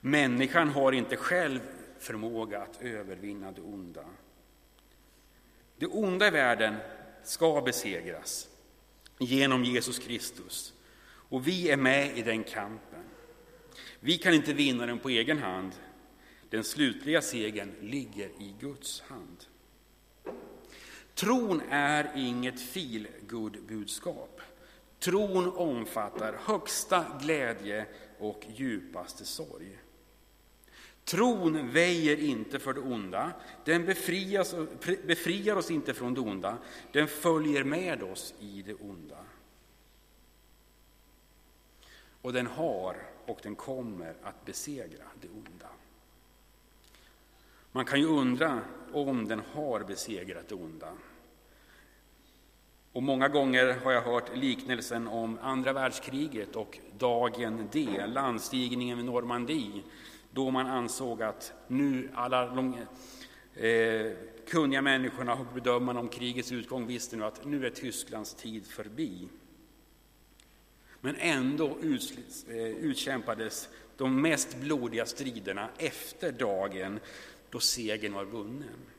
Människan 0.00 0.68
har 0.68 0.92
inte 0.92 1.16
själv 1.16 1.60
förmåga 1.98 2.62
att 2.62 2.82
övervinna 2.82 3.52
det 3.52 3.60
onda. 3.60 4.04
Det 5.78 5.86
onda 5.86 6.26
i 6.26 6.30
världen 6.30 6.76
ska 7.24 7.60
besegras 7.60 8.48
genom 9.18 9.64
Jesus 9.64 9.98
Kristus. 9.98 10.74
Och 11.04 11.48
vi 11.48 11.70
är 11.70 11.76
med 11.76 12.18
i 12.18 12.22
den 12.22 12.44
kampen. 12.44 13.04
Vi 14.00 14.18
kan 14.18 14.34
inte 14.34 14.52
vinna 14.52 14.86
den 14.86 14.98
på 14.98 15.08
egen 15.08 15.38
hand. 15.38 15.72
Den 16.50 16.64
slutliga 16.64 17.22
segern 17.22 17.74
ligger 17.80 18.28
i 18.28 18.54
Guds 18.60 19.00
hand. 19.00 19.44
Tron 21.18 21.62
är 21.70 22.10
inget 22.14 22.60
feelgood-budskap. 22.60 24.40
Tron 24.98 25.52
omfattar 25.56 26.32
högsta 26.44 27.06
glädje 27.20 27.86
och 28.18 28.46
djupaste 28.54 29.24
sorg. 29.24 29.78
Tron 31.04 31.70
väjer 31.70 32.16
inte 32.16 32.58
för 32.58 32.74
det 32.74 32.80
onda, 32.80 33.32
den 33.64 33.86
befriar 35.06 35.56
oss 35.56 35.70
inte 35.70 35.94
från 35.94 36.14
det 36.14 36.20
onda, 36.20 36.58
den 36.92 37.08
följer 37.08 37.64
med 37.64 38.02
oss 38.02 38.34
i 38.40 38.62
det 38.62 38.74
onda. 38.74 39.18
Och 42.22 42.32
den 42.32 42.46
har 42.46 42.96
och 43.26 43.38
den 43.42 43.56
kommer 43.56 44.14
att 44.22 44.44
besegra 44.44 45.04
det 45.20 45.28
onda. 45.28 45.68
Man 47.72 47.84
kan 47.84 48.00
ju 48.00 48.06
undra 48.06 48.60
om 48.92 49.28
den 49.28 49.42
har 49.52 49.80
besegrat 49.80 50.48
det 50.48 50.54
onda. 50.54 50.92
Och 52.98 53.04
många 53.04 53.28
gånger 53.28 53.76
har 53.84 53.92
jag 53.92 54.02
hört 54.02 54.36
liknelsen 54.36 55.08
om 55.08 55.38
andra 55.42 55.72
världskriget 55.72 56.56
och 56.56 56.78
dagen 56.98 57.68
D, 57.72 58.06
landstigningen 58.06 58.96
vid 58.96 59.06
Normandie, 59.06 59.82
då 60.30 60.50
man 60.50 60.66
ansåg 60.66 61.22
att 61.22 61.52
nu 61.66 62.10
alla 62.14 62.46
de 62.46 62.74
eh, 63.54 64.12
kunniga 64.48 64.82
människorna 64.82 65.34
och 65.34 65.46
bedömarna 65.54 66.00
om 66.00 66.08
krigets 66.08 66.52
utgång 66.52 66.86
visste 66.86 67.16
nu 67.16 67.24
att 67.24 67.44
nu 67.44 67.66
är 67.66 67.70
Tysklands 67.70 68.34
tid 68.34 68.66
förbi. 68.66 69.28
Men 71.00 71.16
ändå 71.16 71.66
eh, 71.66 72.68
utkämpades 72.68 73.68
de 73.96 74.22
mest 74.22 74.56
blodiga 74.56 75.06
striderna 75.06 75.68
efter 75.78 76.32
dagen 76.32 77.00
då 77.50 77.60
segern 77.60 78.12
var 78.12 78.24
vunnen. 78.24 78.97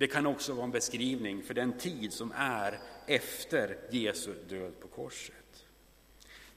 Det 0.00 0.06
kan 0.06 0.26
också 0.26 0.52
vara 0.52 0.64
en 0.64 0.70
beskrivning 0.70 1.42
för 1.42 1.54
den 1.54 1.72
tid 1.72 2.12
som 2.12 2.32
är 2.36 2.78
efter 3.06 3.76
Jesu 3.90 4.34
död 4.48 4.80
på 4.80 4.88
korset. 4.88 5.66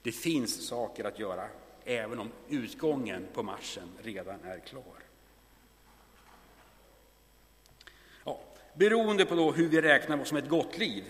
Det 0.01 0.11
finns 0.11 0.67
saker 0.67 1.03
att 1.03 1.19
göra 1.19 1.47
även 1.83 2.19
om 2.19 2.31
utgången 2.49 3.27
på 3.33 3.43
Marschen 3.43 3.89
redan 4.01 4.43
är 4.43 4.59
klar. 4.59 5.03
Ja, 8.25 8.41
beroende 8.73 9.25
på 9.25 9.35
hur 9.35 9.69
vi 9.69 9.81
räknar 9.81 10.17
vad 10.17 10.27
som 10.27 10.37
ett 10.37 10.49
gott 10.49 10.77
liv 10.77 11.03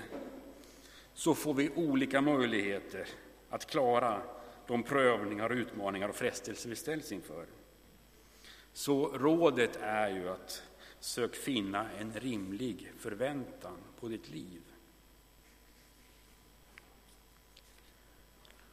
så 1.14 1.36
får 1.36 1.54
vi 1.54 1.70
olika 1.76 2.22
möjligheter 2.22 3.08
att 3.50 3.66
klara 3.66 4.22
de 4.68 4.84
prövningar, 4.84 5.50
utmaningar 5.50 6.10
och 6.10 6.16
frestelser 6.16 6.70
vi 6.70 6.76
ställs 6.76 7.12
inför. 7.12 7.46
Så 8.74 9.08
rådet 9.08 9.80
är 9.82 10.10
ju 10.10 10.30
att 10.30 10.64
sök 11.04 11.36
finna 11.36 11.92
en 11.92 12.14
rimlig 12.14 12.92
förväntan 12.98 13.78
på 14.00 14.08
ditt 14.08 14.30
liv. 14.30 14.62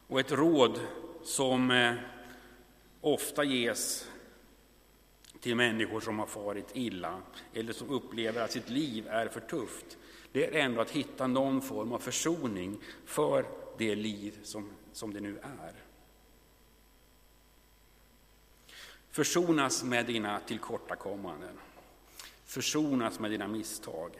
Och 0.07 0.19
ett 0.19 0.31
råd 0.31 0.79
som 1.23 1.71
eh, 1.71 1.93
ofta 3.01 3.43
ges 3.43 4.09
till 5.39 5.55
människor 5.55 5.99
som 6.01 6.19
har 6.19 6.25
farit 6.25 6.75
illa 6.75 7.21
eller 7.53 7.73
som 7.73 7.89
upplever 7.89 8.41
att 8.41 8.51
sitt 8.51 8.69
liv 8.69 9.07
är 9.07 9.27
för 9.27 9.39
tufft, 9.39 9.97
det 10.31 10.45
är 10.45 10.65
ändå 10.65 10.81
att 10.81 10.91
hitta 10.91 11.27
någon 11.27 11.61
form 11.61 11.91
av 11.91 11.99
försoning 11.99 12.77
för 13.05 13.45
det 13.77 13.95
liv 13.95 14.39
som, 14.43 14.69
som 14.91 15.13
det 15.13 15.19
nu 15.19 15.39
är. 15.39 15.73
Försonas 19.09 19.83
med 19.83 20.05
dina 20.05 20.39
tillkortakommanden. 20.39 21.57
Försonas 22.51 23.19
med 23.19 23.31
dina 23.31 23.47
misstag. 23.47 24.11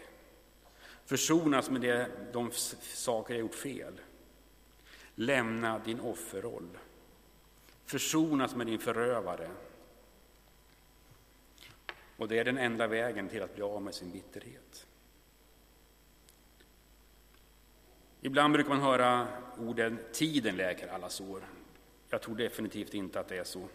Försonas 1.05 1.69
med 1.69 1.81
det, 1.81 2.11
de 2.33 2.51
saker 2.81 3.33
jag 3.33 3.41
gjort 3.41 3.55
fel. 3.55 4.01
Lämna 5.15 5.79
din 5.79 5.99
offerroll. 5.99 6.77
Försonas 7.85 8.55
med 8.55 8.67
din 8.67 8.79
förövare. 8.79 9.51
Och 12.17 12.27
det 12.27 12.39
är 12.39 12.45
den 12.45 12.57
enda 12.57 12.87
vägen 12.87 13.29
till 13.29 13.43
att 13.43 13.55
bli 13.55 13.63
av 13.63 13.81
med 13.81 13.95
sin 13.95 14.11
bitterhet. 14.11 14.87
Ibland 18.21 18.53
brukar 18.53 18.69
man 18.69 18.81
höra 18.81 19.27
orden 19.57 19.99
tiden 20.13 20.55
läker 20.55 20.87
alla 20.87 21.09
sår. 21.09 21.43
Jag 22.09 22.21
tror 22.21 22.35
definitivt 22.35 22.93
inte 22.93 23.19
att 23.19 23.27
det 23.27 23.37
är 23.37 23.43
så. 23.43 23.67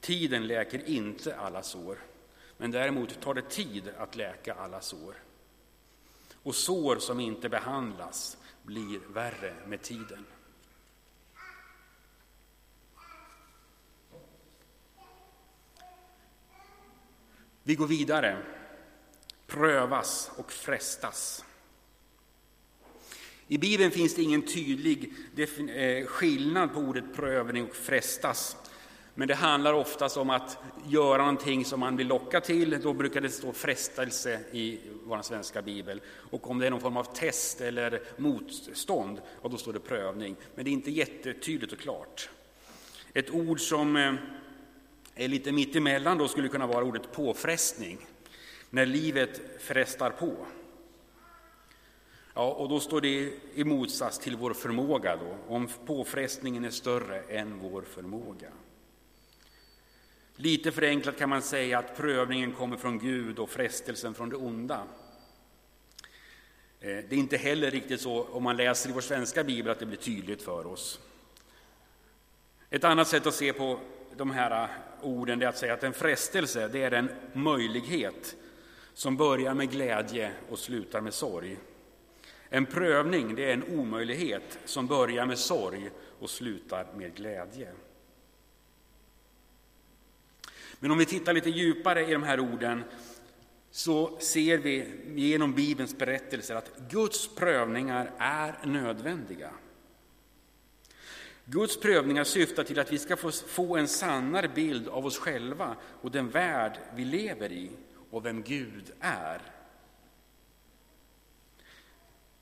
Tiden 0.00 0.46
läker 0.46 0.88
inte 0.88 1.36
alla 1.36 1.62
sår, 1.62 1.98
men 2.64 2.70
däremot 2.70 3.20
tar 3.20 3.34
det 3.34 3.50
tid 3.50 3.92
att 3.98 4.16
läka 4.16 4.54
alla 4.54 4.80
sår. 4.80 5.14
Och 6.42 6.54
sår 6.54 6.96
som 6.96 7.20
inte 7.20 7.48
behandlas 7.48 8.36
blir 8.62 9.00
värre 9.08 9.54
med 9.66 9.82
tiden. 9.82 10.26
Vi 17.62 17.74
går 17.74 17.86
vidare. 17.86 18.42
Prövas 19.46 20.30
och 20.36 20.52
frestas. 20.52 21.44
I 23.48 23.58
Bibeln 23.58 23.90
finns 23.90 24.14
det 24.14 24.22
ingen 24.22 24.42
tydlig 24.42 25.12
eh, 25.36 26.06
skillnad 26.06 26.72
på 26.72 26.80
ordet 26.80 27.14
prövning 27.14 27.64
och 27.64 27.76
frestas. 27.76 28.56
Men 29.14 29.28
det 29.28 29.34
handlar 29.34 29.72
oftast 29.72 30.16
om 30.16 30.30
att 30.30 30.58
göra 30.86 31.18
någonting 31.18 31.64
som 31.64 31.80
man 31.80 31.96
vill 31.96 32.06
locka 32.06 32.40
till. 32.40 32.80
Då 32.82 32.92
brukar 32.92 33.20
det 33.20 33.28
stå 33.28 33.52
frestelse 33.52 34.40
i 34.52 34.78
vår 35.04 35.22
svenska 35.22 35.62
bibel. 35.62 36.00
Och 36.30 36.50
om 36.50 36.58
det 36.58 36.66
är 36.66 36.70
någon 36.70 36.80
form 36.80 36.96
av 36.96 37.14
test 37.14 37.60
eller 37.60 38.02
motstånd, 38.16 39.20
och 39.40 39.50
då 39.50 39.56
står 39.56 39.72
det 39.72 39.80
prövning. 39.80 40.36
Men 40.54 40.64
det 40.64 40.70
är 40.70 40.72
inte 40.72 40.90
jättetydligt 40.90 41.72
och 41.72 41.78
klart. 41.78 42.30
Ett 43.12 43.30
ord 43.30 43.60
som 43.60 43.96
eh, 43.96 44.14
är 45.14 45.28
lite 45.28 45.52
mittemellan 45.52 46.18
då 46.18 46.28
skulle 46.28 46.48
kunna 46.48 46.66
vara 46.66 46.84
ordet 46.84 47.12
påfrestning. 47.12 47.98
När 48.70 48.86
livet 48.86 49.40
frestar 49.60 50.10
på. 50.10 50.36
Ja, 52.34 52.52
och 52.52 52.68
då 52.68 52.80
står 52.80 53.00
det 53.00 53.32
i 53.54 53.64
motsats 53.64 54.18
till 54.18 54.36
vår 54.36 54.54
förmåga 54.54 55.16
då, 55.16 55.54
om 55.54 55.68
påfrestningen 55.86 56.64
är 56.64 56.70
större 56.70 57.20
än 57.20 57.58
vår 57.58 57.82
förmåga. 57.82 58.48
Lite 60.36 60.72
förenklat 60.72 61.18
kan 61.18 61.28
man 61.28 61.42
säga 61.42 61.78
att 61.78 61.96
prövningen 61.96 62.52
kommer 62.52 62.76
från 62.76 62.98
Gud 62.98 63.38
och 63.38 63.50
frestelsen 63.50 64.14
från 64.14 64.28
det 64.28 64.36
onda. 64.36 64.82
Eh, 66.80 66.88
det 66.88 67.12
är 67.12 67.18
inte 67.18 67.36
heller 67.36 67.70
riktigt 67.70 68.00
så 68.00 68.24
om 68.24 68.42
man 68.42 68.56
läser 68.56 68.90
i 68.90 68.92
vår 68.92 69.00
svenska 69.00 69.44
bibel 69.44 69.72
att 69.72 69.78
det 69.78 69.86
blir 69.86 69.98
tydligt 69.98 70.42
för 70.42 70.66
oss. 70.66 71.00
Ett 72.70 72.84
annat 72.84 73.08
sätt 73.08 73.26
att 73.26 73.34
se 73.34 73.52
på 73.52 73.80
de 74.16 74.30
här 74.30 74.62
eh, 74.62 74.68
orden 75.02 75.42
är 75.42 75.46
att 75.46 75.58
säga 75.58 75.74
att 75.74 75.84
en 75.84 75.92
frestelse 75.92 76.68
det 76.68 76.82
är 76.82 76.92
en 76.92 77.10
möjlighet 77.32 78.36
som 78.94 79.16
börjar 79.16 79.54
med 79.54 79.70
glädje 79.70 80.32
och 80.48 80.58
slutar 80.58 81.00
med 81.00 81.14
sorg. 81.14 81.56
En 82.48 82.66
prövning 82.66 83.34
det 83.34 83.50
är 83.50 83.52
en 83.52 83.78
omöjlighet 83.78 84.58
som 84.64 84.86
börjar 84.86 85.26
med 85.26 85.38
sorg 85.38 85.90
och 86.18 86.30
slutar 86.30 86.86
med 86.96 87.14
glädje. 87.14 87.72
Men 90.84 90.90
om 90.90 90.98
vi 90.98 91.06
tittar 91.06 91.32
lite 91.32 91.50
djupare 91.50 92.06
i 92.06 92.12
de 92.12 92.22
här 92.22 92.40
orden 92.40 92.84
så 93.70 94.18
ser 94.18 94.58
vi 94.58 94.86
genom 95.14 95.52
Bibelns 95.52 95.98
berättelser 95.98 96.54
att 96.54 96.78
Guds 96.90 97.34
prövningar 97.34 98.10
är 98.18 98.54
nödvändiga. 98.64 99.50
Guds 101.44 101.80
prövningar 101.80 102.24
syftar 102.24 102.64
till 102.64 102.78
att 102.78 102.92
vi 102.92 102.98
ska 102.98 103.16
få 103.46 103.76
en 103.76 103.88
sannare 103.88 104.48
bild 104.48 104.88
av 104.88 105.06
oss 105.06 105.18
själva 105.18 105.76
och 106.00 106.10
den 106.10 106.30
värld 106.30 106.78
vi 106.94 107.04
lever 107.04 107.52
i 107.52 107.70
och 108.10 108.26
vem 108.26 108.42
Gud 108.42 108.92
är. 109.00 109.40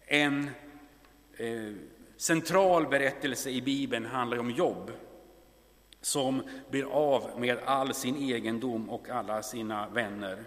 En 0.06 0.50
eh, 1.36 1.72
central 2.16 2.86
berättelse 2.86 3.50
i 3.50 3.62
Bibeln 3.62 4.06
handlar 4.06 4.38
om 4.38 4.50
Jobb 4.50 4.90
som 6.02 6.42
blir 6.70 6.84
av 6.84 7.40
med 7.40 7.58
all 7.64 7.94
sin 7.94 8.16
egendom 8.16 8.90
och 8.90 9.08
alla 9.08 9.42
sina 9.42 9.88
vänner. 9.88 10.44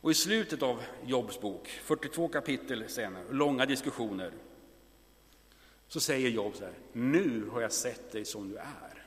Och 0.00 0.10
i 0.10 0.14
slutet 0.14 0.62
av 0.62 0.82
Jobs 1.04 1.40
bok, 1.40 1.68
42 1.68 2.28
kapitel 2.28 2.88
senare, 2.88 3.24
långa 3.30 3.66
diskussioner, 3.66 4.32
så 5.88 6.00
säger 6.00 6.28
Job 6.28 6.56
så 6.56 6.64
här, 6.64 6.74
nu 6.92 7.48
har 7.52 7.60
jag 7.60 7.72
sett 7.72 8.12
dig 8.12 8.24
som 8.24 8.48
du 8.48 8.56
är. 8.56 9.06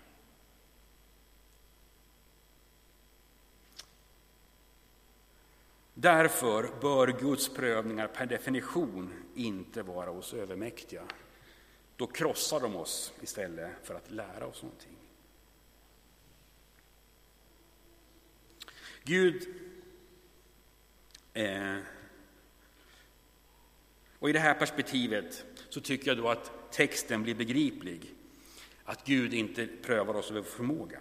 Därför 5.94 6.70
bör 6.82 7.08
Guds 7.08 7.50
prövningar 7.50 8.08
per 8.08 8.26
definition 8.26 9.14
inte 9.36 9.84
vara 9.84 10.12
oss 10.12 10.34
övermäktiga. 10.34 11.02
Då 12.00 12.08
krossar 12.08 12.60
de 12.60 12.76
oss 12.76 13.14
istället 13.22 13.72
för 13.84 13.96
att 13.96 14.12
lära 14.12 14.46
oss 14.46 14.64
någonting. 14.64 14.98
Gud 19.04 19.48
eh, 21.34 21.78
och 24.20 24.30
i 24.30 24.34
det 24.34 24.40
här 24.40 24.54
perspektivet 24.54 25.46
så 25.70 25.82
tycker 25.82 26.08
jag 26.08 26.18
då 26.18 26.30
att 26.30 26.72
texten 26.72 27.24
blir 27.24 27.36
begriplig. 27.36 28.14
Att 28.84 29.06
Gud 29.06 29.34
inte 29.34 29.68
prövar 29.68 30.14
oss 30.14 30.32
över 30.32 30.42
förmåga. 30.42 31.00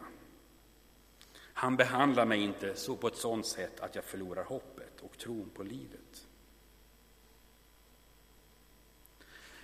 Han 1.35 1.77
behandlar 1.77 2.27
mig 2.27 2.41
inte 2.41 2.75
så 2.75 2.97
på 2.97 3.09
ett 3.09 3.17
sådant 3.17 3.47
sätt 3.47 3.81
att 3.81 3.95
jag 3.95 4.05
förlorar 4.05 4.45
hoppet 4.45 5.01
och 5.01 5.19
tron 5.19 5.51
på 5.55 5.63
livet. 5.63 6.28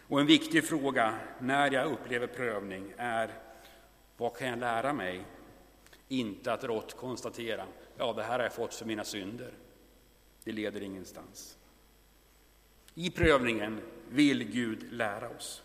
Och 0.08 0.20
en 0.20 0.26
viktig 0.26 0.64
fråga 0.64 1.14
när 1.38 1.70
jag 1.70 1.92
upplever 1.92 2.26
prövning 2.26 2.94
är 2.96 3.30
vad 4.16 4.36
kan 4.36 4.48
jag 4.48 4.58
lära 4.58 4.92
mig? 4.92 5.24
Inte 6.08 6.52
att 6.52 6.64
rått 6.64 6.96
konstatera, 6.96 7.66
ja 7.96 8.12
det 8.12 8.22
här 8.22 8.38
har 8.38 8.44
jag 8.44 8.52
fått 8.52 8.74
för 8.74 8.84
mina 8.84 9.04
synder. 9.04 9.52
Det 10.44 10.52
leder 10.52 10.82
ingenstans. 10.82 11.58
I 12.94 13.10
prövningen 13.10 13.80
vill 14.08 14.44
Gud 14.44 14.92
lära 14.92 15.28
oss. 15.28 15.62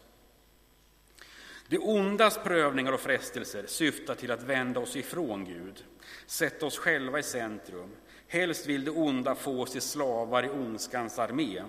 Det 1.67 1.77
ondas 1.77 2.37
prövningar 2.43 2.91
och 2.91 2.99
frestelser 2.99 3.65
syftar 3.67 4.15
till 4.15 4.31
att 4.31 4.43
vända 4.43 4.79
oss 4.79 4.95
ifrån 4.95 5.45
Gud, 5.45 5.85
sätta 6.25 6.65
oss 6.65 6.77
själva 6.77 7.19
i 7.19 7.23
centrum. 7.23 7.89
Helst 8.27 8.65
vill 8.65 8.85
det 8.85 8.91
onda 8.91 9.35
få 9.35 9.61
oss 9.61 9.71
till 9.71 9.81
slavar 9.81 10.45
i 10.45 10.49
ondskans 10.49 11.19
armé. 11.19 11.63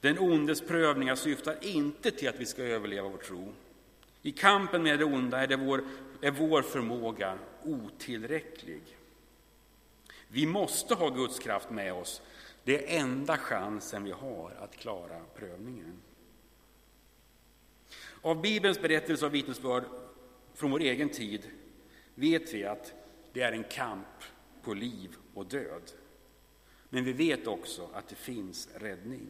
Den 0.00 0.18
ondes 0.18 0.60
prövningar 0.60 1.14
syftar 1.14 1.64
inte 1.64 2.10
till 2.10 2.28
att 2.28 2.40
vi 2.40 2.46
ska 2.46 2.62
överleva 2.62 3.08
vår 3.08 3.18
tro. 3.18 3.52
I 4.22 4.32
kampen 4.32 4.82
med 4.82 4.98
det 4.98 5.04
onda 5.04 5.38
är, 5.38 5.46
det 5.46 5.56
vår, 5.56 5.84
är 6.20 6.30
vår 6.30 6.62
förmåga 6.62 7.38
otillräcklig. 7.64 8.82
Vi 10.28 10.46
måste 10.46 10.94
ha 10.94 11.08
Guds 11.08 11.38
kraft 11.38 11.70
med 11.70 11.92
oss. 11.92 12.22
Det 12.64 12.96
är 12.96 13.00
enda 13.00 13.36
chansen 13.36 14.04
vi 14.04 14.10
har 14.10 14.52
att 14.60 14.76
klara 14.76 15.20
prövningen. 15.34 15.92
Av 18.22 18.40
Bibelns 18.40 18.80
berättelse 18.80 19.26
och 19.26 19.34
vittnesbörd 19.34 19.84
från 20.54 20.70
vår 20.70 20.80
egen 20.80 21.08
tid 21.08 21.50
vet 22.14 22.54
vi 22.54 22.64
att 22.64 22.92
det 23.32 23.42
är 23.42 23.52
en 23.52 23.64
kamp 23.64 24.06
på 24.62 24.74
liv 24.74 25.16
och 25.34 25.46
död. 25.46 25.82
Men 26.88 27.04
vi 27.04 27.12
vet 27.12 27.46
också 27.46 27.88
att 27.92 28.08
det 28.08 28.14
finns 28.14 28.68
räddning. 28.74 29.26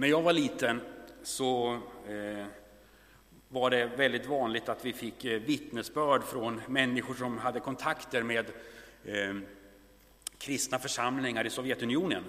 När 0.00 0.08
jag 0.08 0.22
var 0.22 0.32
liten 0.32 0.80
så 1.22 1.72
eh, 2.08 2.46
var 3.48 3.70
det 3.70 3.86
väldigt 3.86 4.26
vanligt 4.26 4.68
att 4.68 4.84
vi 4.84 4.92
fick 4.92 5.24
eh, 5.24 5.40
vittnesbörd 5.40 6.24
från 6.24 6.62
människor 6.68 7.14
som 7.14 7.38
hade 7.38 7.60
kontakter 7.60 8.22
med 8.22 8.46
eh, 9.04 9.36
kristna 10.38 10.78
församlingar 10.78 11.46
i 11.46 11.50
Sovjetunionen. 11.50 12.24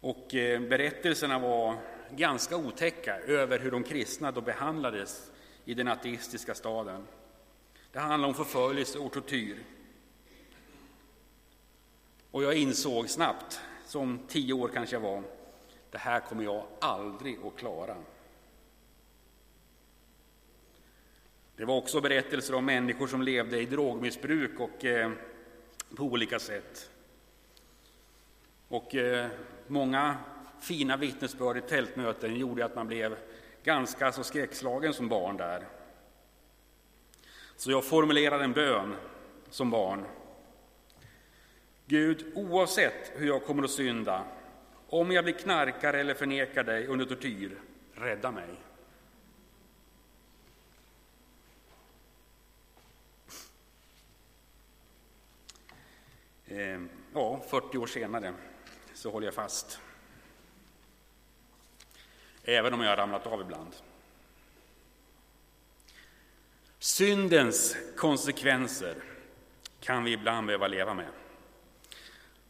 Och 0.00 0.34
eh, 0.34 0.60
berättelserna 0.60 1.38
var 1.38 1.76
ganska 2.10 2.56
otäcka 2.56 3.18
över 3.18 3.58
hur 3.58 3.70
de 3.70 3.84
kristna 3.84 4.32
då 4.32 4.40
behandlades 4.40 5.30
i 5.64 5.74
den 5.74 5.88
ateistiska 5.88 6.54
staden. 6.54 7.06
Det 7.92 7.98
handlade 7.98 8.28
om 8.28 8.44
förföljelse 8.44 8.98
och 8.98 9.12
tortyr. 9.12 9.58
Och 12.30 12.42
jag 12.42 12.54
insåg 12.54 13.10
snabbt, 13.10 13.60
som 13.86 14.20
tio 14.28 14.52
år 14.52 14.68
kanske 14.68 14.96
jag 14.96 15.00
var, 15.00 15.22
det 15.90 15.98
här 15.98 16.20
kommer 16.20 16.44
jag 16.44 16.64
aldrig 16.80 17.38
att 17.46 17.56
klara. 17.56 17.96
Det 21.56 21.64
var 21.64 21.76
också 21.76 22.00
berättelser 22.00 22.54
om 22.54 22.64
människor 22.64 23.06
som 23.06 23.22
levde 23.22 23.60
i 23.60 23.66
drogmissbruk 23.66 24.60
och 24.60 24.84
eh, 24.84 25.10
på 25.96 26.02
olika 26.04 26.38
sätt. 26.38 26.90
Och 28.68 28.94
eh, 28.94 29.26
många 29.66 30.16
fina 30.60 30.96
vittnesbörd 30.96 31.56
i 31.56 31.60
tältmöten 31.60 32.36
gjorde 32.36 32.64
att 32.64 32.74
man 32.74 32.86
blev 32.86 33.16
ganska 33.64 34.12
så 34.12 34.24
skräckslagen 34.24 34.92
som 34.92 35.08
barn 35.08 35.36
där. 35.36 35.66
Så 37.56 37.70
jag 37.70 37.84
formulerade 37.84 38.44
en 38.44 38.52
bön 38.52 38.96
som 39.50 39.70
barn. 39.70 40.04
Gud, 41.86 42.32
oavsett 42.34 43.12
hur 43.14 43.26
jag 43.26 43.44
kommer 43.44 43.62
att 43.62 43.70
synda, 43.70 44.24
om 44.88 45.10
jag 45.10 45.24
blir 45.24 45.34
knarkare 45.34 46.00
eller 46.00 46.14
förnekar 46.14 46.64
dig 46.64 46.86
under 46.86 47.06
tortyr, 47.06 47.58
rädda 47.94 48.30
mig. 48.30 48.48
Ehm, 56.46 56.88
ja, 57.14 57.42
40 57.48 57.78
år 57.78 57.86
senare 57.86 58.34
så 58.94 59.10
håller 59.10 59.26
jag 59.26 59.34
fast. 59.34 59.80
Även 62.42 62.74
om 62.74 62.80
jag 62.80 62.90
har 62.90 62.96
ramlat 62.96 63.26
av 63.26 63.40
ibland. 63.40 63.76
Syndens 66.78 67.76
konsekvenser 67.96 68.96
kan 69.80 70.04
vi 70.04 70.12
ibland 70.12 70.46
behöva 70.46 70.68
leva 70.68 70.94
med, 70.94 71.08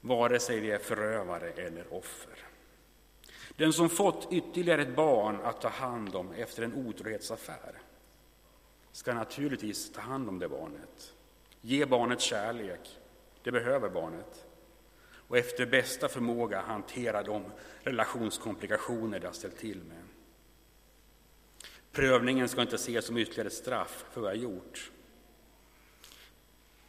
vare 0.07 0.41
sig 0.41 0.61
de 0.61 0.73
är 0.73 0.79
förövare 0.79 1.51
eller 1.51 1.95
offer. 1.95 2.39
Den 3.57 3.73
som 3.73 3.89
fått 3.89 4.29
ytterligare 4.33 4.83
ett 4.83 4.97
barn 4.97 5.39
att 5.43 5.61
ta 5.61 5.69
hand 5.69 6.15
om 6.15 6.33
efter 6.33 6.63
en 6.63 6.75
otrohetsaffär 6.75 7.83
ska 8.93 9.15
naturligtvis 9.15 9.93
ta 9.93 10.01
hand 10.01 10.29
om 10.29 10.39
det 10.39 10.49
barnet. 10.49 11.15
Ge 11.61 11.87
barnet 11.87 12.21
kärlek, 12.21 12.99
det 13.43 13.53
behöver 13.53 13.89
barnet. 13.89 14.47
Och 15.29 15.39
efter 15.39 15.67
bästa 15.67 16.09
förmåga 16.09 16.61
hantera 16.61 17.23
de 17.23 17.45
relationskomplikationer 17.81 19.21
det 19.21 19.27
har 19.27 19.35
ställt 19.35 19.59
till 19.59 19.85
med. 19.85 20.03
Prövningen 21.93 22.49
ska 22.49 22.63
inte 22.63 22.75
ses 22.75 23.07
som 23.07 23.17
ytterligare 23.17 23.51
straff 23.51 24.05
för 24.11 24.21
vad 24.21 24.31
jag 24.31 24.43
gjort. 24.43 24.91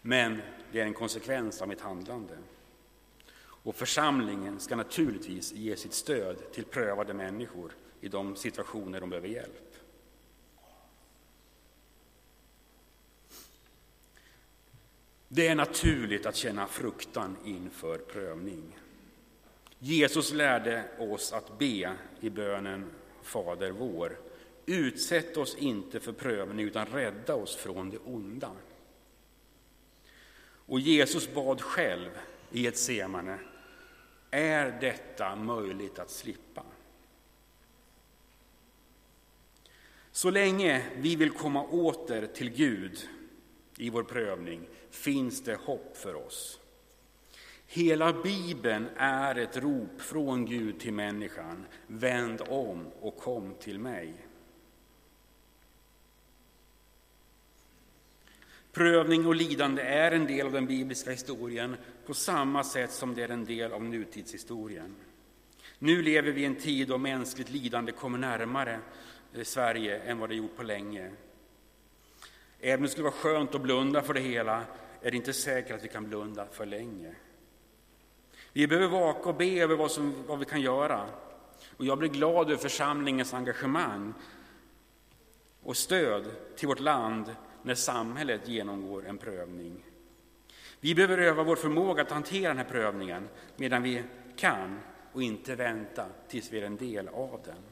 Men 0.02 0.42
det 0.72 0.80
är 0.80 0.86
en 0.86 0.94
konsekvens 0.94 1.62
av 1.62 1.68
mitt 1.68 1.82
handlande. 1.82 2.38
Och 3.68 3.76
församlingen 3.76 4.60
ska 4.60 4.76
naturligtvis 4.76 5.54
ge 5.54 5.76
sitt 5.76 5.94
stöd 5.94 6.52
till 6.52 6.66
prövade 6.66 7.14
människor 7.14 7.72
i 8.02 8.08
de 8.08 8.36
situationer 8.36 9.00
de 9.00 9.10
behöver 9.10 9.28
hjälp. 9.28 9.76
Det 15.28 15.48
är 15.48 15.56
naturligt 15.56 16.26
att 16.26 16.36
känna 16.36 16.68
fruktan 16.68 17.38
inför 17.46 17.98
prövning. 17.98 18.80
Jesus 19.80 20.34
lärde 20.34 20.84
oss 21.00 21.34
att 21.34 21.60
be 21.60 21.96
i 22.20 22.30
bönen 22.30 22.92
Fader 23.22 23.72
vår. 23.72 24.20
Utsätt 24.66 25.38
oss 25.38 25.56
inte 25.56 26.00
för 26.00 26.14
prövning 26.14 26.66
utan 26.66 26.86
rädda 26.86 27.36
oss 27.36 27.56
från 27.56 27.90
det 27.90 27.98
onda. 27.98 28.52
Och 30.42 30.80
Jesus 30.80 31.34
bad 31.34 31.62
själv 31.62 32.10
i 32.52 32.68
ett 32.68 32.78
semane, 32.78 33.40
är 34.32 34.78
detta 34.82 35.36
möjligt 35.36 36.00
att 36.00 36.10
slippa? 36.10 36.64
Så 40.12 40.30
länge 40.30 40.86
vi 40.96 41.16
vill 41.16 41.32
komma 41.32 41.64
åter 41.64 42.26
till 42.26 42.50
Gud 42.50 43.10
i 43.78 43.90
vår 43.90 44.04
prövning 44.04 44.68
finns 44.90 45.44
det 45.44 45.56
hopp 45.56 45.98
för 45.98 46.16
oss. 46.16 46.60
Hela 47.68 48.14
Bibeln 48.14 48.90
är 48.98 49.36
ett 49.36 49.58
rop 49.58 50.02
från 50.02 50.46
Gud 50.46 50.80
till 50.80 50.94
människan. 50.94 51.66
Vänd 51.88 52.42
om 52.42 52.88
och 53.00 53.18
kom 53.18 53.54
till 53.60 53.80
mig. 53.80 54.14
Prövning 58.72 59.26
och 59.26 59.36
lidande 59.36 59.82
är 59.82 60.12
en 60.12 60.26
del 60.26 60.46
av 60.46 60.52
den 60.52 60.66
bibliska 60.66 61.12
historien 61.12 61.76
på 62.08 62.14
samma 62.14 62.64
sätt 62.64 62.92
som 62.92 63.16
det 63.16 63.24
är 63.24 63.30
en 63.30 63.46
del 63.46 63.74
av 63.74 63.84
nutidshistorien. 63.84 64.96
Nu 65.80 66.02
lever 66.02 66.32
vi 66.32 66.42
i 66.42 66.46
en 66.46 66.56
tid 66.56 66.88
då 66.88 66.98
mänskligt 66.98 67.50
lidande 67.50 67.92
kommer 67.92 68.18
närmare 68.18 68.80
eh, 69.34 69.44
Sverige 69.44 70.00
än 70.00 70.20
vad 70.20 70.30
det 70.30 70.36
gjort 70.36 70.56
på 70.56 70.64
länge. 70.64 71.12
Även 72.60 72.80
om 72.80 72.84
det 72.84 72.90
skulle 72.90 73.04
vara 73.04 73.14
skönt 73.14 73.56
att 73.56 73.62
blunda 73.62 74.02
för 74.02 74.14
det 74.14 74.20
hela 74.20 74.64
är 75.02 75.12
det 75.12 75.18
inte 75.18 75.34
säkert 75.34 75.76
att 75.76 75.84
vi 75.84 75.88
kan 75.88 76.10
blunda 76.10 76.48
för 76.52 76.66
länge. 76.66 77.16
Vi 78.54 78.68
behöver 78.68 78.88
vaka 78.88 79.30
och 79.30 79.36
be 79.36 79.62
över 79.62 79.76
vad, 79.76 79.92
som, 79.92 80.14
vad 80.28 80.40
vi 80.40 80.46
kan 80.46 80.62
göra. 80.62 81.10
Och 81.78 81.86
jag 81.86 81.98
blir 81.98 82.10
glad 82.10 82.48
över 82.48 82.62
församlingens 82.62 83.34
engagemang 83.34 84.14
och 85.64 85.78
stöd 85.78 86.26
till 86.56 86.68
vårt 86.68 86.80
land 86.80 87.36
när 87.64 87.76
samhället 87.76 88.48
genomgår 88.48 89.08
en 89.08 89.18
prövning. 89.18 89.84
Vi 90.80 90.96
behöver 90.96 91.18
öva 91.18 91.44
vår 91.44 91.56
förmåga 91.56 92.02
att 92.02 92.12
hantera 92.12 92.48
den 92.48 92.58
här 92.58 92.66
prövningen 92.66 93.30
medan 93.56 93.84
vi 93.84 94.04
kan 94.36 94.80
och 95.14 95.24
inte 95.24 95.56
vänta 95.56 96.10
tills 96.28 96.52
vi 96.52 96.60
är 96.60 96.66
en 96.66 96.78
del 96.78 97.08
av 97.08 97.42
den. 97.46 97.64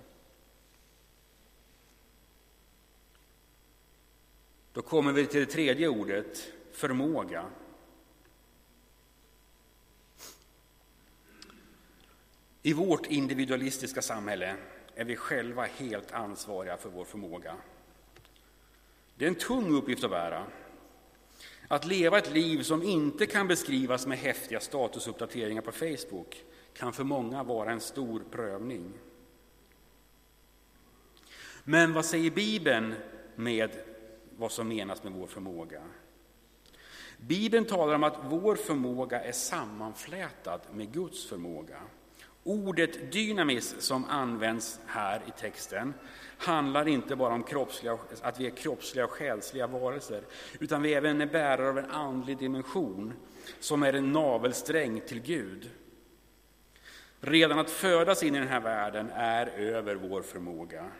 Då 4.73 4.81
kommer 4.81 5.11
vi 5.11 5.25
till 5.25 5.39
det 5.39 5.45
tredje 5.45 5.87
ordet, 5.87 6.51
förmåga. 6.71 7.45
I 12.61 12.73
vårt 12.73 13.05
individualistiska 13.05 14.01
samhälle 14.01 14.55
är 14.95 15.05
vi 15.05 15.15
själva 15.15 15.65
helt 15.65 16.11
ansvariga 16.11 16.77
för 16.77 16.89
vår 16.89 17.05
förmåga. 17.05 17.55
Det 19.15 19.25
är 19.25 19.29
en 19.29 19.35
tung 19.35 19.75
uppgift 19.75 20.03
att 20.03 20.11
bära. 20.11 20.45
Att 21.67 21.85
leva 21.85 22.17
ett 22.17 22.33
liv 22.33 22.63
som 22.63 22.83
inte 22.83 23.25
kan 23.25 23.47
beskrivas 23.47 24.07
med 24.07 24.17
häftiga 24.17 24.59
statusuppdateringar 24.59 25.61
på 25.61 25.71
Facebook 25.71 26.43
kan 26.73 26.93
för 26.93 27.03
många 27.03 27.43
vara 27.43 27.71
en 27.71 27.81
stor 27.81 28.23
prövning. 28.31 28.93
Men 31.63 31.93
vad 31.93 32.05
säger 32.05 32.31
Bibeln 32.31 32.95
med 33.35 33.71
vad 34.37 34.51
som 34.51 34.67
menas 34.67 35.03
med 35.03 35.13
vår 35.13 35.27
förmåga? 35.27 35.81
Bibeln 37.17 37.65
talar 37.65 37.95
om 37.95 38.03
att 38.03 38.17
vår 38.23 38.55
förmåga 38.55 39.21
är 39.21 39.31
sammanflätad 39.31 40.61
med 40.71 40.93
Guds 40.93 41.25
förmåga. 41.25 41.81
Ordet 42.47 43.11
dynamis 43.11 43.75
som 43.79 44.05
används 44.05 44.79
här 44.85 45.21
i 45.27 45.39
texten 45.39 45.93
handlar 46.37 46.87
inte 46.87 47.15
bara 47.15 47.33
om 47.33 47.43
kroppsliga, 47.43 47.97
att 48.21 48.39
vi 48.39 48.45
är 48.45 48.49
kroppsliga 48.49 49.05
och 49.05 49.11
själsliga 49.11 49.67
varelser, 49.67 50.23
utan 50.59 50.81
vi 50.81 50.93
även 50.93 51.21
är 51.21 51.25
bärare 51.25 51.69
av 51.69 51.77
en 51.77 51.91
andlig 51.91 52.37
dimension 52.37 53.13
som 53.59 53.83
är 53.83 53.93
en 53.93 54.11
navelsträng 54.11 55.01
till 55.01 55.21
Gud. 55.21 55.69
Redan 57.19 57.59
att 57.59 57.69
födas 57.69 58.23
in 58.23 58.35
i 58.35 58.39
den 58.39 58.47
här 58.47 58.61
världen 58.61 59.09
är 59.13 59.47
över 59.47 59.95
vår 59.95 60.21
förmåga. 60.21 60.91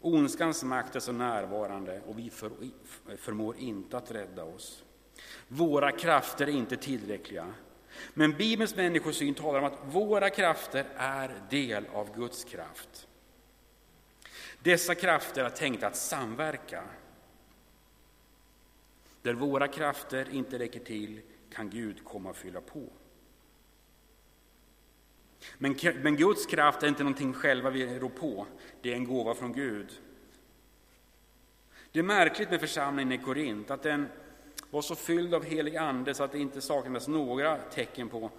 Ondskans 0.00 0.64
makt 0.64 0.96
är 0.96 1.00
så 1.00 1.12
närvarande 1.12 2.00
och 2.06 2.18
vi 2.18 2.30
förmår 3.18 3.56
inte 3.58 3.96
att 3.96 4.10
rädda 4.10 4.44
oss. 4.44 4.84
Våra 5.48 5.92
krafter 5.92 6.46
är 6.46 6.52
inte 6.52 6.76
tillräckliga. 6.76 7.46
Men 8.14 8.32
Bibelns 8.32 8.76
människosyn 8.76 9.34
talar 9.34 9.58
om 9.58 9.64
att 9.64 9.78
våra 9.94 10.30
krafter 10.30 10.86
är 10.96 11.30
del 11.50 11.86
av 11.92 12.16
Guds 12.16 12.44
kraft. 12.44 13.08
Dessa 14.62 14.94
krafter 14.94 15.44
är 15.44 15.50
tänkta 15.50 15.86
att 15.86 15.96
samverka. 15.96 16.84
Där 19.22 19.34
våra 19.34 19.68
krafter 19.68 20.28
inte 20.32 20.58
räcker 20.58 20.80
till 20.80 21.20
kan 21.50 21.70
Gud 21.70 22.04
komma 22.04 22.30
och 22.30 22.36
fylla 22.36 22.60
på. 22.60 22.88
Men, 25.58 25.76
men 26.02 26.16
Guds 26.16 26.46
kraft 26.46 26.82
är 26.82 26.88
inte 26.88 27.02
någonting 27.02 27.32
själva 27.32 27.70
vi 27.70 27.98
rår 27.98 28.08
på, 28.08 28.46
det 28.82 28.92
är 28.92 28.96
en 28.96 29.04
gåva 29.04 29.34
från 29.34 29.52
Gud. 29.52 30.00
Det 31.92 31.98
är 31.98 32.02
märkligt 32.02 32.50
med 32.50 32.60
församlingen 32.60 33.12
i 33.12 33.24
Korint 33.24 33.70
att 33.70 33.82
den 33.82 34.08
var 34.70 34.82
så 34.82 34.94
fylld 34.94 35.34
av 35.34 35.44
helig 35.44 35.76
ande 35.76 36.14
så 36.14 36.24
att 36.24 36.32
det 36.32 36.38
inte 36.38 36.60
saknades 36.60 37.08
några 37.08 37.58
tecken 37.58 38.08
på 38.08 38.30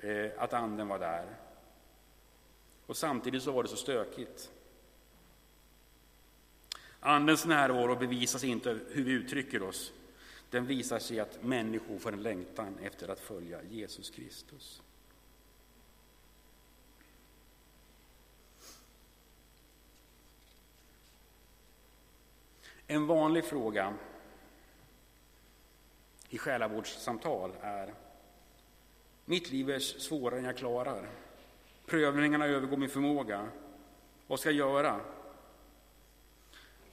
eh, 0.00 0.30
att 0.38 0.52
anden 0.52 0.88
var 0.88 0.98
där. 0.98 1.26
Och 2.86 2.96
samtidigt 2.96 3.42
så 3.42 3.52
var 3.52 3.62
det 3.62 3.68
så 3.68 3.76
stökigt. 3.76 4.50
Andens 7.00 7.46
närvaro 7.46 7.96
bevisas 7.96 8.44
inte 8.44 8.78
hur 8.88 9.04
vi 9.04 9.12
uttrycker 9.12 9.62
oss. 9.62 9.92
Den 10.50 10.66
visar 10.66 10.98
sig 10.98 11.20
att 11.20 11.42
människor 11.42 11.98
får 11.98 12.12
en 12.12 12.22
längtan 12.22 12.78
efter 12.82 13.08
att 13.08 13.20
följa 13.20 13.62
Jesus 13.62 14.10
Kristus. 14.10 14.82
En 22.86 23.06
vanlig 23.06 23.44
fråga 23.44 23.94
i 26.34 26.38
själavårdssamtal 26.38 27.52
är 27.60 27.94
Mitt 29.24 29.50
liv 29.50 29.70
är 29.70 29.78
svårare 29.78 30.38
än 30.38 30.44
jag 30.44 30.56
klarar. 30.56 31.08
Prövningarna 31.86 32.46
övergår 32.46 32.76
min 32.76 32.88
förmåga. 32.88 33.48
Vad 34.26 34.40
ska 34.40 34.50
jag 34.50 34.56
göra? 34.56 35.00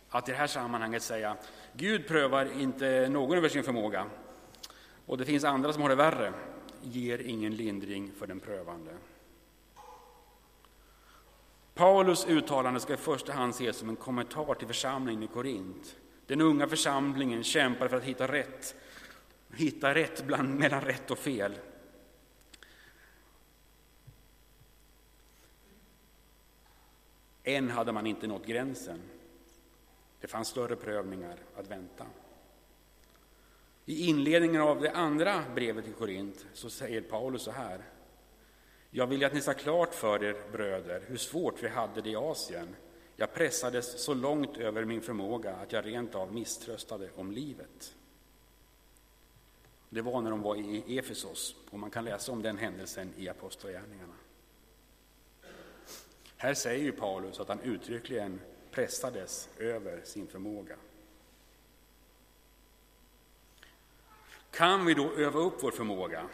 Att 0.09 0.29
i 0.29 0.31
det 0.31 0.37
här 0.37 0.47
sammanhanget 0.47 1.03
säga 1.03 1.37
Gud 1.73 2.07
prövar 2.07 2.61
inte 2.61 3.09
någon 3.09 3.37
över 3.37 3.49
sin 3.49 3.63
förmåga 3.63 4.05
och 5.05 5.17
det 5.17 5.25
finns 5.25 5.43
andra 5.43 5.73
som 5.73 5.81
har 5.81 5.89
det 5.89 5.95
värre, 5.95 6.33
ger 6.81 7.19
ingen 7.19 7.55
lindring 7.55 8.11
för 8.19 8.27
den 8.27 8.39
prövande. 8.39 8.91
Paulus 11.73 12.25
uttalande 12.27 12.79
ska 12.79 12.93
i 12.93 12.97
första 12.97 13.33
hand 13.33 13.49
ses 13.53 13.77
som 13.77 13.89
en 13.89 13.95
kommentar 13.95 14.53
till 14.53 14.67
församlingen 14.67 15.23
i 15.23 15.27
Korint. 15.27 15.95
Den 16.25 16.41
unga 16.41 16.67
församlingen 16.67 17.43
kämpar 17.43 17.87
för 17.87 17.97
att 17.97 18.03
hitta 18.03 18.27
rätt, 18.27 18.75
hitta 19.53 19.95
rätt 19.95 20.25
bland, 20.25 20.59
mellan 20.59 20.81
rätt 20.81 21.11
och 21.11 21.17
fel. 21.17 21.57
Än 27.43 27.69
hade 27.69 27.91
man 27.91 28.07
inte 28.07 28.27
nått 28.27 28.45
gränsen. 28.45 29.01
Det 30.19 30.27
fanns 30.27 30.47
större 30.47 30.75
prövningar 30.75 31.37
att 31.55 31.71
vänta. 31.71 32.05
I 33.85 34.07
inledningen 34.07 34.61
av 34.61 34.81
det 34.81 34.91
andra 34.91 35.43
brevet 35.55 35.85
till 35.85 35.93
Korint 35.93 36.45
så 36.53 36.69
säger 36.69 37.01
Paulus 37.01 37.41
så 37.41 37.51
här. 37.51 37.81
Jag 38.89 39.07
vill 39.07 39.25
att 39.25 39.33
ni 39.33 39.41
ska 39.41 39.53
klart 39.53 39.93
för 39.93 40.23
er, 40.23 40.35
bröder, 40.51 41.03
hur 41.07 41.17
svårt 41.17 41.63
vi 41.63 41.67
hade 41.67 42.01
det 42.01 42.09
i 42.09 42.15
Asien. 42.15 42.75
Jag 43.15 43.33
pressades 43.33 44.03
så 44.03 44.13
långt 44.13 44.57
över 44.57 44.85
min 44.85 45.01
förmåga 45.01 45.55
att 45.55 45.71
jag 45.71 45.85
rent 45.85 46.15
av 46.15 46.33
misströstade 46.33 47.09
om 47.15 47.31
livet. 47.31 47.95
Det 49.93 50.01
var 50.01 50.21
när 50.21 50.29
de 50.31 50.41
var 50.41 50.55
i 50.55 50.97
Efesos, 50.97 51.55
och 51.69 51.79
man 51.79 51.89
kan 51.89 52.05
läsa 52.05 52.31
om 52.31 52.41
den 52.41 52.57
händelsen 52.57 53.13
i 53.17 53.29
Apostlagärningarna. 53.29 54.13
Här 56.37 56.53
säger 56.53 56.83
ju 56.83 56.91
Paulus 56.91 57.39
att 57.39 57.47
han 57.47 57.59
uttryckligen 57.59 58.41
pressades 58.71 59.49
över 59.57 60.01
sin 60.03 60.27
förmåga. 60.27 60.75
Kan 64.51 64.85
vi 64.85 64.93
då 64.93 65.11
öva 65.11 65.39
upp 65.39 65.63
vår 65.63 65.71
förmåga? 65.71 66.27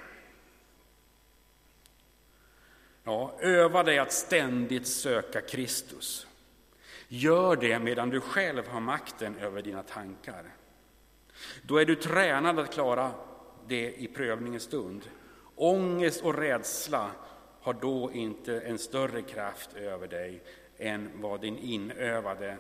Ja, 3.04 3.36
öva 3.39 3.84
dig 3.84 4.00
att 4.00 4.12
ständigt 4.12 4.88
söka 4.88 5.41
Kristus. 5.41 6.28
Gör 7.08 7.56
det 7.56 7.80
medan 7.80 8.10
du 8.10 8.22
själv 8.22 8.67
har 8.67 8.80
makten 8.80 9.38
över 9.38 9.62
dina 9.62 9.84
tankar. 9.84 10.56
Då 11.62 11.78
är 11.78 11.86
du 11.86 11.96
tränad 11.96 12.60
att 12.60 12.74
klara 12.74 13.12
det 13.67 13.93
i 13.93 14.08
prövningens 14.08 14.63
stund. 14.63 15.01
Ångest 15.56 16.23
och 16.23 16.38
rädsla 16.38 17.12
har 17.62 17.73
då 17.73 18.12
inte 18.13 18.60
en 18.60 18.77
större 18.77 19.21
kraft 19.21 19.73
över 19.73 20.08
dig 20.08 20.43
än 20.77 21.21
vad 21.21 21.41
din 21.41 21.58
inövade 21.58 22.58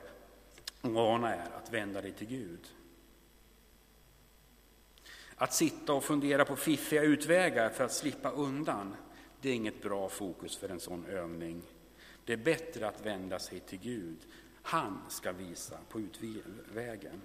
vana 0.81 1.35
är 1.35 1.49
att 1.57 1.73
vända 1.73 2.01
dig 2.01 2.11
till 2.11 2.27
Gud. 2.27 2.67
Att 5.35 5.53
sitta 5.53 5.93
och 5.93 6.03
fundera 6.03 6.45
på 6.45 6.55
fiffiga 6.55 7.01
utvägar 7.01 7.69
för 7.69 7.83
att 7.83 7.93
slippa 7.93 8.31
undan, 8.31 8.95
det 9.41 9.49
är 9.49 9.53
inget 9.53 9.81
bra 9.81 10.09
fokus 10.09 10.57
för 10.57 10.69
en 10.69 10.79
sån 10.79 11.05
övning. 11.05 11.61
Det 12.25 12.33
är 12.33 12.37
bättre 12.37 12.87
att 12.87 13.05
vända 13.05 13.39
sig 13.39 13.59
till 13.59 13.79
Gud. 13.79 14.17
Han 14.61 15.01
ska 15.09 15.31
visa 15.31 15.77
på 15.89 15.99
utvägen. 15.99 17.21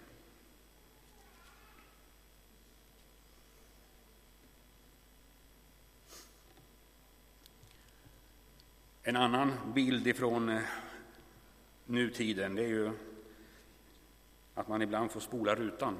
En 9.04 9.16
annan 9.16 9.52
bild 9.74 10.06
ifrån 10.06 10.48
eh, 10.48 10.62
nutiden 11.86 12.54
det 12.54 12.62
är 12.62 12.68
ju 12.68 12.90
att 14.54 14.68
man 14.68 14.82
ibland 14.82 15.10
får 15.10 15.20
spola 15.20 15.54
rutan 15.54 15.98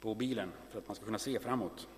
på 0.00 0.14
bilen 0.14 0.52
för 0.70 0.78
att 0.78 0.88
man 0.88 0.96
ska 0.96 1.04
kunna 1.04 1.18
se 1.18 1.38
framåt. 1.38 1.88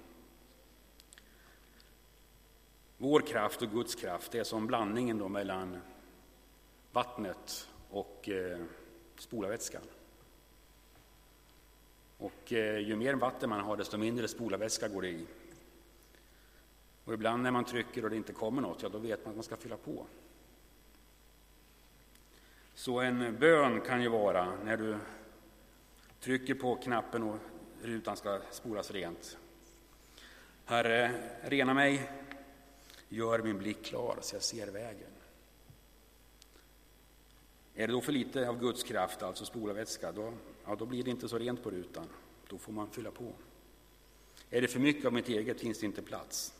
Vår 2.96 3.20
kraft 3.20 3.62
och 3.62 3.70
Guds 3.70 3.94
kraft 3.94 4.34
är 4.34 4.44
som 4.44 4.66
blandningen 4.66 5.18
då 5.18 5.28
mellan 5.28 5.78
vattnet 6.92 7.68
och 7.90 8.28
eh, 8.28 8.58
spolarvätskan. 9.16 9.82
Och 12.18 12.52
eh, 12.52 12.78
ju 12.78 12.96
mer 12.96 13.14
vatten 13.14 13.50
man 13.50 13.60
har, 13.60 13.76
desto 13.76 13.98
mindre 13.98 14.28
spolarvätska 14.28 14.88
går 14.88 15.02
det 15.02 15.08
i. 15.08 15.26
Och 17.08 17.14
ibland 17.14 17.42
när 17.42 17.50
man 17.50 17.64
trycker 17.64 18.04
och 18.04 18.10
det 18.10 18.16
inte 18.16 18.32
kommer 18.32 18.62
något, 18.62 18.82
ja 18.82 18.88
då 18.88 18.98
vet 18.98 19.24
man 19.24 19.30
att 19.30 19.36
man 19.36 19.44
ska 19.44 19.56
fylla 19.56 19.76
på. 19.76 20.06
Så 22.74 23.00
en 23.00 23.36
bön 23.38 23.80
kan 23.80 24.02
ju 24.02 24.08
vara 24.08 24.52
när 24.64 24.76
du 24.76 24.96
trycker 26.20 26.54
på 26.54 26.76
knappen 26.76 27.22
och 27.22 27.38
rutan 27.82 28.16
ska 28.16 28.40
spolas 28.50 28.90
rent. 28.90 29.38
Herre, 30.64 31.12
rena 31.42 31.74
mig, 31.74 32.10
gör 33.08 33.42
min 33.42 33.58
blick 33.58 33.84
klar 33.84 34.18
så 34.20 34.36
jag 34.36 34.42
ser 34.42 34.66
vägen. 34.66 35.10
Är 37.74 37.86
det 37.86 37.92
då 37.92 38.00
för 38.00 38.12
lite 38.12 38.48
av 38.48 38.60
Guds 38.60 38.82
kraft, 38.82 39.22
alltså 39.22 39.44
spolarvätska, 39.44 40.12
då, 40.12 40.32
ja, 40.64 40.76
då 40.76 40.86
blir 40.86 41.02
det 41.02 41.10
inte 41.10 41.28
så 41.28 41.38
rent 41.38 41.62
på 41.62 41.70
rutan. 41.70 42.06
Då 42.48 42.58
får 42.58 42.72
man 42.72 42.90
fylla 42.90 43.10
på. 43.10 43.32
Är 44.50 44.60
det 44.60 44.68
för 44.68 44.80
mycket 44.80 45.04
av 45.04 45.12
mitt 45.12 45.28
eget 45.28 45.60
finns 45.60 45.80
det 45.80 45.86
inte 45.86 46.02
plats. 46.02 46.57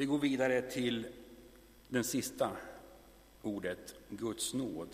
Vi 0.00 0.06
går 0.06 0.18
vidare 0.18 0.62
till 0.62 1.06
det 1.88 2.04
sista 2.04 2.50
ordet, 3.42 3.94
Guds 4.08 4.54
nåd. 4.54 4.88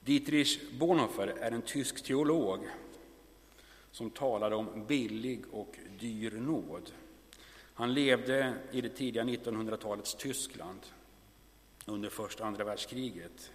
Dietrich 0.00 0.60
Bonhoeffer 0.78 1.26
är 1.26 1.50
en 1.50 1.62
tysk 1.62 2.04
teolog 2.04 2.68
som 3.90 4.10
talade 4.10 4.56
om 4.56 4.86
billig 4.86 5.44
och 5.52 5.76
dyr 6.00 6.30
nåd. 6.30 6.92
Han 7.74 7.94
levde 7.94 8.54
i 8.72 8.80
det 8.80 8.88
tidiga 8.88 9.24
1900-talets 9.24 10.14
Tyskland 10.14 10.80
under 11.86 12.08
första 12.08 12.42
och 12.42 12.48
andra 12.48 12.64
världskriget. 12.64 13.52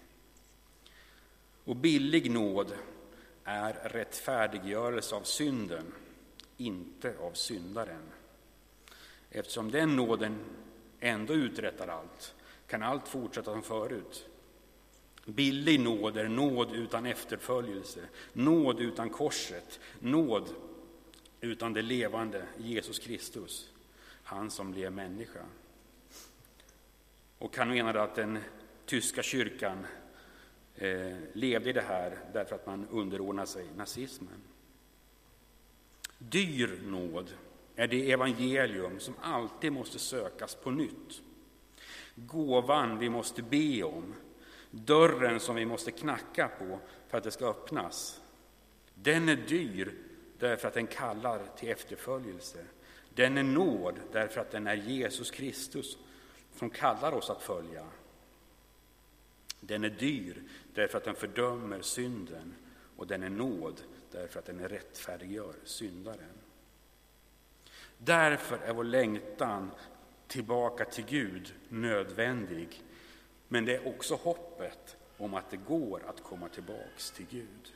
Och 1.64 1.76
billig 1.76 2.32
nåd 2.32 2.74
är 3.44 3.74
rättfärdiggörelse 3.74 5.16
av 5.16 5.24
synden, 5.24 5.94
inte 6.58 7.18
av 7.20 7.32
syndaren. 7.32 8.04
Eftersom 9.36 9.72
den 9.72 9.96
nåden 9.96 10.40
ändå 11.00 11.34
uträttar 11.34 11.88
allt 11.88 12.36
kan 12.68 12.84
allt 12.84 13.08
fortsätta 13.08 13.52
som 13.52 13.64
förut. 13.64 14.30
Billig 15.26 15.80
nåd 15.80 16.18
är 16.18 16.28
nåd 16.28 16.76
utan 16.76 17.06
efterföljelse, 17.06 18.00
nåd 18.34 18.80
utan 18.80 19.10
korset, 19.10 19.80
nåd 20.00 20.50
utan 21.42 21.74
det 21.74 21.82
levande 21.82 22.46
Jesus 22.58 23.00
Kristus, 23.00 23.72
han 24.24 24.52
som 24.52 24.72
blev 24.72 24.92
människa. 24.92 25.46
Och 27.38 27.58
han 27.58 27.70
menade 27.70 28.04
att 28.04 28.16
den 28.16 28.40
tyska 28.86 29.24
kyrkan 29.24 29.86
eh, 30.76 31.18
levde 31.34 31.70
i 31.70 31.74
det 31.74 31.82
här 31.82 32.18
därför 32.34 32.56
att 32.56 32.66
man 32.66 32.88
underordnade 32.92 33.48
sig 33.48 33.66
nazismen. 33.78 34.42
Dyr 36.18 36.82
nåd 36.86 37.34
är 37.76 37.88
det 37.88 38.12
evangelium 38.12 39.00
som 39.00 39.14
alltid 39.22 39.72
måste 39.72 40.00
sökas 40.00 40.56
på 40.56 40.72
nytt. 40.72 41.22
Gåvan 42.16 43.00
vi 43.00 43.10
måste 43.10 43.42
be 43.42 43.84
om, 43.84 44.16
dörren 44.72 45.40
som 45.40 45.56
vi 45.56 45.66
måste 45.66 45.92
knacka 45.92 46.48
på 46.48 46.80
för 47.08 47.18
att 47.18 47.24
det 47.24 47.32
ska 47.32 47.50
öppnas. 47.50 48.22
Den 48.96 49.30
är 49.30 49.36
dyr 49.36 49.94
därför 50.40 50.68
att 50.68 50.74
den 50.74 50.88
kallar 50.88 51.42
till 51.58 51.70
efterföljelse. 51.70 52.66
Den 53.16 53.38
är 53.38 53.44
nåd 53.44 54.00
därför 54.12 54.42
att 54.42 54.52
den 54.52 54.68
är 54.68 54.76
Jesus 54.76 55.32
Kristus 55.32 55.98
som 56.56 56.70
kallar 56.70 57.12
oss 57.12 57.30
att 57.30 57.42
följa. 57.42 57.86
Den 59.60 59.84
är 59.84 59.90
dyr 59.90 60.44
därför 60.74 60.98
att 60.98 61.04
den 61.04 61.16
fördömer 61.16 61.82
synden 61.82 62.56
och 62.98 63.08
den 63.08 63.24
är 63.24 63.30
nåd 63.30 63.82
därför 64.12 64.40
att 64.40 64.46
den 64.46 64.70
rättfärdiggör 64.70 65.56
syndaren. 65.64 66.43
Därför 68.06 68.58
är 68.58 68.74
vår 68.74 68.84
längtan 68.84 69.72
tillbaka 70.28 70.86
till 70.86 71.06
Gud 71.06 71.54
nödvändig. 71.70 72.82
Men 73.48 73.66
det 73.66 73.76
är 73.76 73.88
också 73.88 74.16
hoppet 74.16 74.98
om 75.18 75.34
att 75.34 75.50
det 75.50 75.58
går 75.58 76.02
att 76.08 76.24
komma 76.24 76.50
tillbaks 76.50 77.12
till 77.12 77.26
Gud. 77.30 77.74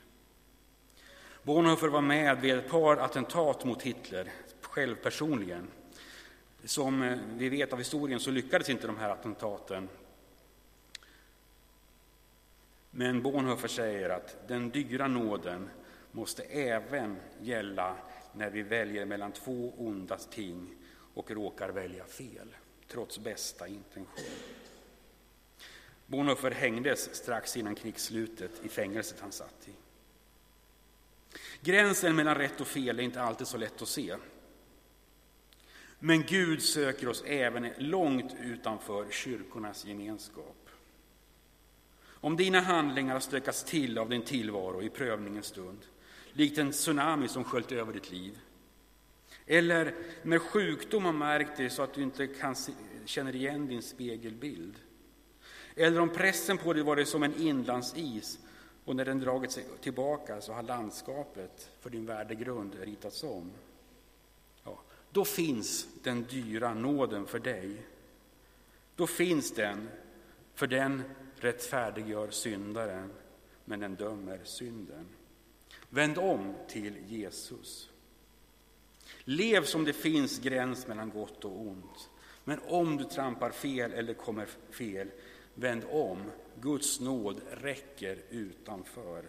Bonhoeffer 1.44 1.88
var 1.88 2.02
med 2.02 2.42
vid 2.42 2.56
ett 2.56 2.70
par 2.70 2.98
attentat 2.98 3.66
mot 3.66 3.82
Hitler, 3.82 4.32
själv 4.62 4.96
personligen. 4.96 5.68
Som 6.64 7.04
eh, 7.04 7.18
vi 7.36 7.50
vet 7.50 7.74
av 7.74 7.80
historien 7.80 8.20
så 8.20 8.32
lyckades 8.32 8.70
inte 8.70 8.88
de 8.88 8.98
här 8.98 9.10
attentaten. 9.10 9.90
Men 12.92 13.22
Bonhoeffer 13.22 13.68
säger 13.68 14.10
att 14.10 14.48
den 14.48 14.70
dyra 14.70 15.08
nåden 15.08 15.70
måste 16.12 16.44
även 16.44 17.18
gälla 17.42 17.96
när 18.38 18.50
vi 18.50 18.64
väljer 18.64 19.06
mellan 19.06 19.32
två 19.32 19.74
onda 19.78 20.18
ting 20.18 20.76
och 21.14 21.32
råkar 21.32 21.70
välja 21.70 22.06
fel, 22.06 22.56
trots 22.88 23.20
bästa 23.20 23.68
intention. 23.68 24.26
Bonhoeffer 26.06 26.52
hängdes 26.52 27.16
strax 27.16 27.58
innan 27.58 27.76
krigsslutet 27.76 28.52
i 28.64 28.70
fängelset 28.70 29.20
han 29.20 29.32
satt 29.32 29.68
i. 29.68 29.72
Gränsen 31.62 32.16
mellan 32.16 32.36
rätt 32.36 32.62
och 32.62 32.68
fel 32.68 33.00
är 33.00 33.04
inte 33.04 33.22
alltid 33.22 33.48
så 33.48 33.58
lätt 33.58 33.82
att 33.82 33.88
se. 33.88 34.16
Men 36.00 36.24
Gud 36.24 36.62
söker 36.62 37.08
oss 37.08 37.24
även 37.28 37.70
långt 37.78 38.36
utanför 38.42 39.12
kyrkornas 39.12 39.86
gemenskap. 39.86 40.70
Om 42.06 42.38
dina 42.38 42.60
handlingar 42.60 43.14
har 43.14 43.20
stökats 43.20 43.64
till 43.64 43.98
av 43.98 44.10
din 44.10 44.22
tillvaro 44.22 44.82
i 44.82 44.90
prövningens 44.90 45.46
stund, 45.46 45.80
likt 46.38 46.58
en 46.58 46.72
tsunami 46.72 47.28
som 47.28 47.44
sköljt 47.44 47.72
över 47.72 47.94
ditt 47.94 48.12
liv. 48.12 48.40
Eller 49.46 49.96
när 50.24 50.40
sjukdom 50.40 51.06
har 51.06 51.14
märkt 51.14 51.58
dig 51.58 51.70
så 51.70 51.82
att 51.82 51.94
du 51.94 52.02
inte 52.02 52.28
kan 52.28 52.56
se, 52.56 52.72
känner 53.06 53.36
igen 53.36 53.68
din 53.68 53.82
spegelbild. 53.82 54.76
Eller 55.76 56.00
om 56.00 56.10
pressen 56.10 56.58
på 56.58 56.74
dig 56.74 56.84
varit 56.84 57.08
som 57.08 57.24
en 57.24 57.36
inlandsis 57.36 58.40
Och 58.86 58.96
när 58.96 59.06
den 59.06 59.20
dragit 59.20 59.52
sig 59.52 59.66
tillbaka 59.82 60.42
så 60.42 60.54
har 60.54 60.64
landskapet 60.64 61.72
för 61.80 61.90
din 61.90 62.06
värdegrund 62.06 62.76
ritats 62.82 63.24
om. 63.24 63.52
Ja, 64.64 64.80
då 65.12 65.26
finns 65.26 65.88
den 66.04 66.24
dyra 66.24 66.74
nåden 66.74 67.26
för 67.26 67.40
dig. 67.40 67.82
Då 68.96 69.08
finns 69.08 69.52
den, 69.52 69.90
för 70.54 70.68
den 70.68 71.04
rättfärdiggör 71.36 72.30
syndaren, 72.30 73.10
men 73.66 73.80
den 73.80 73.96
dömer 73.96 74.40
synden. 74.44 75.06
Vänd 75.90 76.18
om 76.18 76.56
till 76.68 76.98
Jesus. 77.08 77.90
Lev 79.24 79.64
som 79.64 79.86
det 79.86 79.94
finns 79.94 80.40
gräns 80.40 80.88
mellan 80.88 81.10
gott 81.10 81.46
och 81.46 81.62
ont. 81.62 82.10
Men 82.44 82.60
om 82.68 82.98
du 82.98 83.04
trampar 83.04 83.50
fel 83.50 83.94
eller 83.94 84.14
kommer 84.14 84.48
fel, 84.72 85.08
vänd 85.54 85.84
om. 85.90 86.32
Guds 86.62 87.00
nåd 87.00 87.42
räcker 87.52 88.18
utanför. 88.30 89.26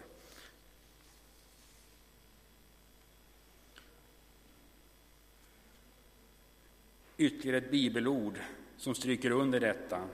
Ytterligare 7.17 7.57
ett 7.57 7.71
bibelord 7.71 8.39
som 8.77 8.95
stryker 8.95 9.31
under 9.31 9.59
detta. 9.59 10.07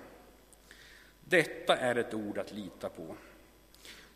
Detta 1.25 1.77
är 1.77 1.95
ett 1.95 2.13
ord 2.13 2.37
att 2.37 2.51
lita 2.51 2.89
på. 2.89 3.15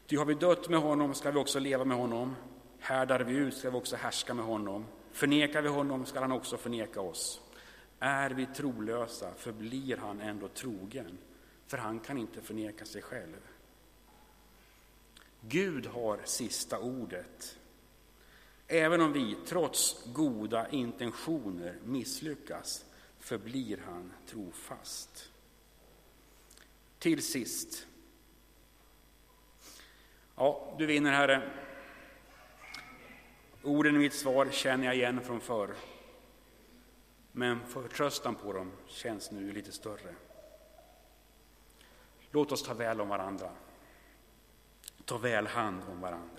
Ty 0.09 0.17
har 0.17 0.25
vi 0.25 0.33
dött 0.33 0.69
med 0.69 0.79
honom 0.79 1.13
ska 1.13 1.31
vi 1.31 1.39
också 1.39 1.59
leva 1.59 1.85
med 1.85 1.97
honom. 1.97 2.35
Härdar 2.79 3.19
vi 3.19 3.33
ut 3.33 3.57
ska 3.57 3.69
vi 3.69 3.77
också 3.77 3.95
härska 3.95 4.33
med 4.33 4.45
honom. 4.45 4.85
Förnekar 5.11 5.61
vi 5.61 5.69
honom 5.69 6.05
ska 6.05 6.19
han 6.19 6.31
också 6.31 6.57
förneka 6.57 7.01
oss. 7.01 7.41
Är 7.99 8.29
vi 8.29 8.45
trolösa 8.45 9.33
förblir 9.37 9.97
han 9.97 10.21
ändå 10.21 10.47
trogen, 10.47 11.17
för 11.67 11.77
han 11.77 11.99
kan 11.99 12.17
inte 12.17 12.41
förneka 12.41 12.85
sig 12.85 13.01
själv. 13.01 13.37
Gud 15.41 15.85
har 15.85 16.19
sista 16.23 16.79
ordet. 16.79 17.57
Även 18.67 19.01
om 19.01 19.13
vi 19.13 19.35
trots 19.45 20.03
goda 20.13 20.69
intentioner 20.69 21.75
misslyckas 21.85 22.85
förblir 23.19 23.81
han 23.85 24.13
trofast. 24.27 25.29
Till 26.99 27.21
sist. 27.21 27.85
Ja, 30.41 30.75
du 30.77 30.85
vinner, 30.85 31.11
Herre. 31.11 31.41
Orden 33.63 33.95
i 33.95 33.99
mitt 33.99 34.13
svar 34.13 34.47
känner 34.51 34.85
jag 34.85 34.95
igen 34.95 35.21
från 35.21 35.41
förr. 35.41 35.75
Men 37.31 37.65
förtröstan 37.65 38.35
på 38.35 38.53
dem 38.53 38.71
känns 38.87 39.31
nu 39.31 39.51
lite 39.51 39.71
större. 39.71 40.15
Låt 42.31 42.51
oss 42.51 42.63
ta 42.63 42.73
väl 42.73 43.01
om 43.01 43.09
varandra. 43.09 43.49
Ta 45.05 45.17
väl 45.17 45.47
hand 45.47 45.83
om 45.91 46.01
varandra. 46.01 46.37